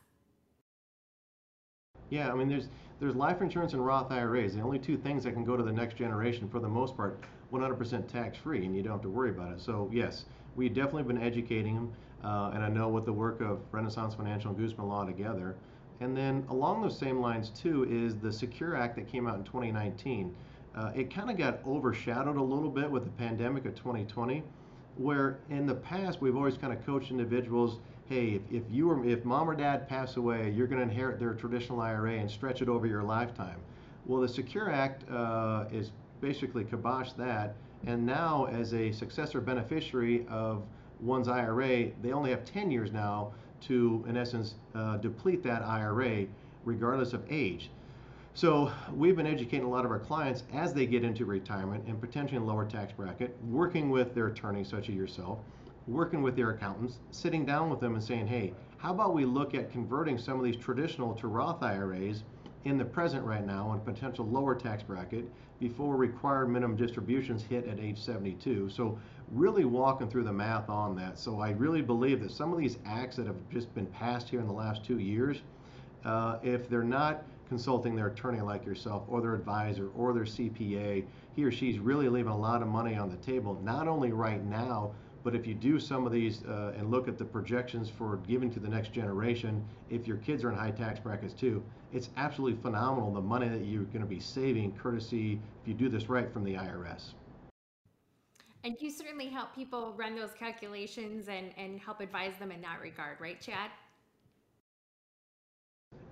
Yeah, 2.12 2.30
I 2.32 2.36
mean, 2.36 2.50
there's 2.50 2.68
there's 3.00 3.16
life 3.16 3.42
insurance 3.42 3.74
and 3.74 3.84
Roth 3.84 4.12
IRAs. 4.12 4.54
The 4.54 4.62
only 4.62 4.78
two 4.78 4.96
things 4.96 5.24
that 5.24 5.32
can 5.32 5.44
go 5.44 5.58
to 5.58 5.64
the 5.64 5.72
next 5.72 5.96
generation, 5.96 6.48
for 6.48 6.60
the 6.60 6.68
most 6.68 6.96
part, 6.96 7.24
100% 7.52 8.08
tax 8.08 8.38
free, 8.38 8.64
and 8.64 8.76
you 8.76 8.84
don't 8.84 8.92
have 8.92 9.02
to 9.02 9.10
worry 9.10 9.32
about 9.32 9.54
it. 9.54 9.62
So 9.62 9.90
yes, 9.92 10.26
we've 10.56 10.74
definitely 10.74 11.04
been 11.04 11.22
educating 11.22 11.74
them, 11.74 11.94
uh, 12.24 12.52
and 12.54 12.64
I 12.64 12.70
know 12.70 12.90
with 12.90 13.06
the 13.06 13.14
work 13.14 13.42
of 13.42 13.62
Renaissance 13.72 14.14
Financial 14.14 14.52
and 14.52 14.60
Goosmann 14.60 14.88
Law 14.88 15.04
together. 15.04 15.56
And 16.00 16.16
then 16.16 16.46
along 16.50 16.82
those 16.82 16.98
same 16.98 17.22
lines 17.22 17.50
too 17.50 17.88
is 17.90 18.18
the 18.18 18.32
Secure 18.32 18.76
Act 18.76 18.98
that 18.98 19.08
came 19.08 19.26
out 19.26 19.38
in 19.38 19.44
2019. 19.44 20.36
Uh, 20.76 20.92
it 20.94 21.14
kind 21.14 21.32
of 21.32 21.38
got 21.38 21.60
overshadowed 21.66 22.38
a 22.38 22.44
little 22.44 22.70
bit 22.70 22.90
with 22.92 23.06
the 23.06 23.12
pandemic 23.12 23.66
of 23.66 23.74
2020, 23.76 24.44
where 24.98 25.40
in 25.50 25.66
the 25.66 25.76
past 25.76 26.22
we've 26.22 26.36
always 26.36 26.58
kind 26.58 26.74
of 26.74 26.86
coached 26.86 27.10
individuals 27.10 27.80
hey, 28.12 28.32
if, 28.32 28.42
if 28.52 28.64
you 28.70 28.92
or 28.92 29.06
if 29.06 29.24
mom 29.24 29.50
or 29.50 29.56
dad 29.56 29.88
pass 29.88 30.18
away, 30.18 30.52
you're 30.52 30.68
going 30.68 30.80
to 30.80 30.84
inherit 30.84 31.18
their 31.18 31.34
traditional 31.34 31.80
IRA 31.80 32.16
and 32.16 32.30
stretch 32.30 32.62
it 32.62 32.68
over 32.68 32.86
your 32.86 33.04
lifetime. 33.04 33.56
Well, 34.06 34.20
the 34.20 34.28
Secure 34.28 34.70
Act 34.70 35.10
uh, 35.10 35.64
is 35.72 35.92
basically 36.20 36.66
kiboshed 36.66 37.16
that, 37.16 37.56
and 37.86 38.06
now 38.06 38.50
as 38.52 38.74
a 38.74 38.92
successor 38.92 39.40
beneficiary 39.40 40.26
of 40.30 40.64
one's 41.00 41.30
IRA, 41.30 41.92
they 42.02 42.12
only 42.12 42.32
have 42.32 42.44
10 42.44 42.70
years 42.70 42.92
now 42.92 43.32
to, 43.62 44.04
in 44.10 44.18
essence, 44.18 44.56
uh, 44.76 44.98
deplete 44.98 45.42
that 45.44 45.62
IRA 45.62 46.26
regardless 46.66 47.14
of 47.14 47.24
age. 47.32 47.70
So 48.34 48.74
we've 48.94 49.16
been 49.16 49.28
educating 49.28 49.66
a 49.66 49.70
lot 49.70 49.86
of 49.86 49.92
our 49.92 50.00
clients 50.00 50.44
as 50.54 50.74
they 50.74 50.86
get 50.86 51.06
into 51.06 51.24
retirement 51.24 51.86
and 51.88 52.00
potentially 52.02 52.36
in 52.36 52.44
a 52.44 52.46
lower 52.46 52.66
tax 52.66 52.92
bracket, 52.92 53.38
working 53.50 53.90
with 53.90 54.14
their 54.14 54.28
attorneys 54.28 54.68
such 54.68 54.90
as 54.90 54.96
yourself 54.96 55.40
working 55.88 56.22
with 56.22 56.36
their 56.36 56.52
accountants, 56.52 57.00
sitting 57.12 57.46
down 57.46 57.70
with 57.70 57.80
them 57.80 57.96
and 57.96 58.04
saying, 58.04 58.28
hey, 58.28 58.54
how 58.78 58.92
about 58.92 59.14
we 59.14 59.26
look 59.26 59.54
at 59.54 59.72
converting 59.72 60.18
some 60.18 60.38
of 60.38 60.46
these 60.46 60.56
traditional 60.56 61.14
to 61.16 61.28
Roth 61.28 61.62
IRAs 61.64 62.24
in 62.66 62.78
the 62.78 62.86
present 62.86 63.26
right 63.26 63.46
now 63.46 63.74
in 63.74 63.80
potential 63.80 64.26
lower 64.26 64.56
tax 64.56 64.84
bracket 64.84 65.26
before 65.60 65.96
required 65.96 66.48
minimum 66.48 66.76
distributions 66.76 67.44
hit 67.44 67.68
at 67.68 67.80
age 67.80 68.00
72. 68.00 68.70
So 68.70 68.98
really 69.32 69.66
walking 69.66 70.10
through 70.10 70.24
the 70.24 70.34
math 70.34 70.70
on 70.70 70.96
that. 70.96 71.18
So 71.18 71.40
I 71.40 71.52
really 71.52 71.82
believe 71.82 72.22
that 72.22 72.32
some 72.32 72.52
of 72.52 72.60
these 72.60 72.78
acts 72.86 73.16
that 73.16 73.28
have 73.28 73.38
just 73.52 73.74
been 73.76 73.86
passed 73.88 74.30
here 74.30 74.40
in 74.40 74.48
the 74.48 74.54
last 74.54 74.84
two 74.84 75.00
years, 75.00 75.42
uh, 76.04 76.38
if 76.44 76.68
they're 76.68 76.84
not 76.84 77.24
consulting 77.48 77.96
their 77.96 78.08
attorney 78.08 78.42
like 78.42 78.66
yourself 78.66 79.04
or 79.08 79.22
their 79.22 79.36
advisor 79.36 79.90
or 79.96 80.14
their 80.14 80.24
CPA, 80.24 81.06
he 81.36 81.44
or 81.44 81.52
she's 81.52 81.80
really 81.80 82.10
leaving 82.10 82.32
a 82.32 82.38
lot 82.38 82.62
of 82.62 82.68
money 82.68 82.96
on 82.96 83.10
the 83.10 83.18
table, 83.18 83.60
not 83.64 83.88
only 83.88 84.12
right 84.12 84.44
now, 84.44 84.92
but 85.24 85.36
if 85.36 85.46
you 85.46 85.54
do 85.54 85.80
some 85.80 86.06
of 86.06 86.12
these 86.12 86.44
uh, 86.46 86.74
and 86.78 86.90
look 86.90 87.08
at 87.08 87.18
the 87.18 87.26
projections 87.26 87.90
for 87.90 88.18
giving 88.28 88.52
to 88.52 88.60
the 88.60 88.68
next 88.68 88.92
generation, 88.92 89.64
if 89.90 90.08
your 90.08 90.18
kids 90.18 90.44
are 90.44 90.52
in 90.52 90.58
high 90.58 90.72
tax 90.72 91.00
brackets 91.00 91.34
too, 91.34 91.64
it's 91.94 92.10
absolutely 92.18 92.60
phenomenal 92.62 93.14
the 93.14 93.22
money 93.22 93.48
that 93.50 93.66
you're 93.66 93.84
going 93.86 94.02
to 94.02 94.08
be 94.08 94.20
saving 94.20 94.72
courtesy 94.78 95.40
if 95.62 95.68
you 95.68 95.74
do 95.74 95.90
this 95.90 96.10
right 96.10 96.32
from 96.32 96.44
the 96.44 96.54
IRS. 96.54 97.14
And 98.64 98.76
you 98.80 98.92
certainly 98.92 99.28
help 99.28 99.56
people 99.56 99.94
run 99.98 100.16
those 100.16 100.32
calculations 100.38 101.28
and, 101.28 101.52
and 101.58 101.80
help 101.80 102.00
advise 102.00 102.34
them 102.40 102.52
in 102.52 102.62
that 102.62 102.80
regard, 102.82 103.18
right, 103.20 103.42
Chad? 103.42 103.72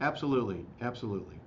Absolutely, 0.02 0.66
absolutely. 0.82 1.40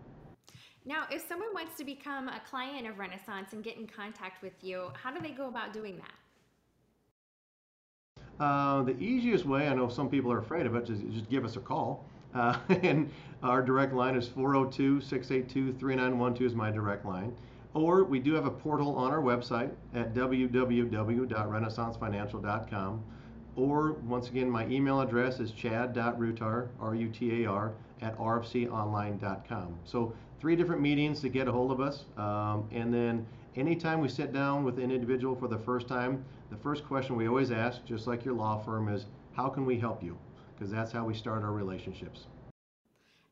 Now, 0.84 1.06
if 1.10 1.26
someone 1.28 1.48
wants 1.54 1.76
to 1.78 1.84
become 1.84 2.28
a 2.28 2.40
client 2.48 2.88
of 2.88 2.98
Renaissance 2.98 3.52
and 3.52 3.62
get 3.62 3.76
in 3.76 3.86
contact 3.86 4.42
with 4.42 4.52
you, 4.62 4.88
how 4.94 5.12
do 5.12 5.20
they 5.20 5.30
go 5.30 5.48
about 5.48 5.72
doing 5.72 5.96
that? 5.96 6.12
Uh, 8.42 8.82
the 8.82 8.98
easiest 8.98 9.46
way, 9.46 9.68
I 9.68 9.74
know 9.74 9.88
some 9.88 10.10
people 10.10 10.32
are 10.32 10.38
afraid 10.38 10.66
of 10.66 10.74
it, 10.74 10.90
is 10.90 10.98
just 11.14 11.30
give 11.30 11.44
us 11.44 11.54
a 11.54 11.60
call. 11.60 12.04
Uh, 12.34 12.58
and 12.82 13.08
our 13.40 13.62
direct 13.62 13.94
line 13.94 14.16
is 14.16 14.26
402 14.26 15.00
682 15.00 15.78
3912 15.78 16.50
is 16.50 16.56
my 16.56 16.72
direct 16.72 17.06
line. 17.06 17.32
Or 17.74 18.02
we 18.02 18.18
do 18.18 18.34
have 18.34 18.44
a 18.44 18.50
portal 18.50 18.96
on 18.96 19.12
our 19.12 19.22
website 19.22 19.70
at 19.94 20.12
www.renaissancefinancial.com. 20.12 23.04
Or 23.54 23.92
once 23.92 24.28
again, 24.28 24.50
my 24.50 24.66
email 24.66 25.00
address 25.00 25.38
is 25.38 25.52
chad.rutar, 25.52 26.66
R-U-T-A-R, 26.80 27.72
at 28.00 28.18
rfconline.com. 28.18 29.78
So 29.84 30.12
three 30.40 30.56
different 30.56 30.82
meetings 30.82 31.20
to 31.20 31.28
get 31.28 31.46
a 31.46 31.52
hold 31.52 31.70
of 31.70 31.80
us. 31.80 32.06
Um, 32.16 32.68
and 32.72 32.92
then 32.92 33.24
anytime 33.56 34.00
we 34.00 34.08
sit 34.08 34.32
down 34.32 34.64
with 34.64 34.78
an 34.78 34.90
individual 34.90 35.34
for 35.34 35.48
the 35.48 35.58
first 35.58 35.88
time, 35.88 36.24
the 36.50 36.56
first 36.56 36.84
question 36.84 37.16
we 37.16 37.28
always 37.28 37.50
ask, 37.50 37.84
just 37.84 38.06
like 38.06 38.24
your 38.24 38.34
law 38.34 38.58
firm, 38.58 38.88
is 38.88 39.06
how 39.32 39.48
can 39.48 39.64
we 39.64 39.78
help 39.78 40.02
you? 40.02 40.16
Because 40.54 40.70
that's 40.70 40.92
how 40.92 41.04
we 41.04 41.14
start 41.14 41.42
our 41.42 41.52
relationships. 41.52 42.26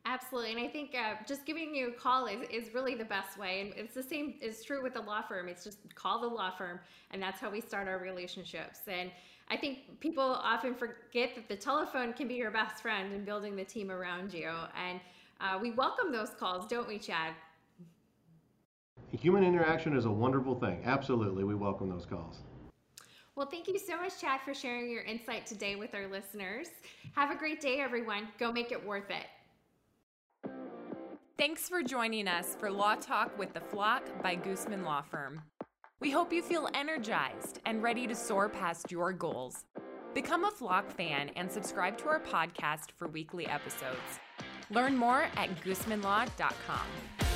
Absolutely. 0.06 0.52
And 0.52 0.60
I 0.60 0.66
think 0.66 0.94
uh, 0.94 1.22
just 1.26 1.44
giving 1.44 1.74
you 1.74 1.88
a 1.88 1.92
call 1.92 2.26
is, 2.26 2.40
is 2.50 2.74
really 2.74 2.94
the 2.94 3.04
best 3.04 3.38
way. 3.38 3.60
And 3.60 3.72
it's 3.76 3.94
the 3.94 4.02
same 4.02 4.34
is 4.40 4.64
true 4.64 4.82
with 4.82 4.94
the 4.94 5.00
law 5.00 5.22
firm. 5.22 5.48
It's 5.48 5.62
just 5.62 5.78
call 5.94 6.20
the 6.20 6.26
law 6.26 6.50
firm, 6.50 6.80
and 7.10 7.22
that's 7.22 7.38
how 7.38 7.50
we 7.50 7.60
start 7.60 7.86
our 7.86 7.98
relationships. 7.98 8.80
And 8.88 9.10
I 9.48 9.56
think 9.56 10.00
people 10.00 10.22
often 10.22 10.74
forget 10.74 11.34
that 11.34 11.48
the 11.48 11.56
telephone 11.56 12.12
can 12.12 12.28
be 12.28 12.34
your 12.34 12.50
best 12.50 12.82
friend 12.82 13.12
in 13.12 13.24
building 13.24 13.56
the 13.56 13.64
team 13.64 13.90
around 13.90 14.32
you. 14.32 14.50
And 14.74 15.00
uh, 15.40 15.58
we 15.60 15.72
welcome 15.72 16.12
those 16.12 16.30
calls, 16.30 16.66
don't 16.66 16.88
we, 16.88 16.98
Chad? 16.98 17.34
Human 19.12 19.44
interaction 19.44 19.96
is 19.96 20.04
a 20.04 20.10
wonderful 20.10 20.54
thing. 20.54 20.80
Absolutely. 20.84 21.44
We 21.44 21.54
welcome 21.54 21.88
those 21.88 22.06
calls. 22.06 22.38
Well, 23.36 23.46
thank 23.46 23.68
you 23.68 23.78
so 23.78 23.96
much, 23.96 24.20
Chad, 24.20 24.40
for 24.44 24.54
sharing 24.54 24.90
your 24.90 25.02
insight 25.02 25.46
today 25.46 25.76
with 25.76 25.94
our 25.94 26.06
listeners. 26.06 26.68
Have 27.14 27.30
a 27.30 27.36
great 27.36 27.60
day, 27.60 27.80
everyone. 27.80 28.28
Go 28.38 28.52
make 28.52 28.70
it 28.70 28.86
worth 28.86 29.10
it. 29.10 29.26
Thanks 31.38 31.68
for 31.68 31.82
joining 31.82 32.28
us 32.28 32.54
for 32.58 32.70
Law 32.70 32.96
Talk 32.96 33.36
with 33.38 33.54
the 33.54 33.60
Flock 33.60 34.22
by 34.22 34.36
Goosmann 34.36 34.84
Law 34.84 35.00
Firm. 35.00 35.40
We 35.98 36.10
hope 36.10 36.32
you 36.32 36.42
feel 36.42 36.68
energized 36.74 37.60
and 37.64 37.82
ready 37.82 38.06
to 38.06 38.14
soar 38.14 38.48
past 38.48 38.90
your 38.90 39.12
goals. 39.12 39.64
Become 40.12 40.44
a 40.44 40.50
Flock 40.50 40.90
fan 40.90 41.30
and 41.36 41.50
subscribe 41.50 41.96
to 41.98 42.08
our 42.08 42.20
podcast 42.20 42.90
for 42.96 43.08
weekly 43.08 43.46
episodes. 43.46 44.20
Learn 44.70 44.96
more 44.96 45.24
at 45.36 45.48
goosmannlaw.com. 45.62 47.29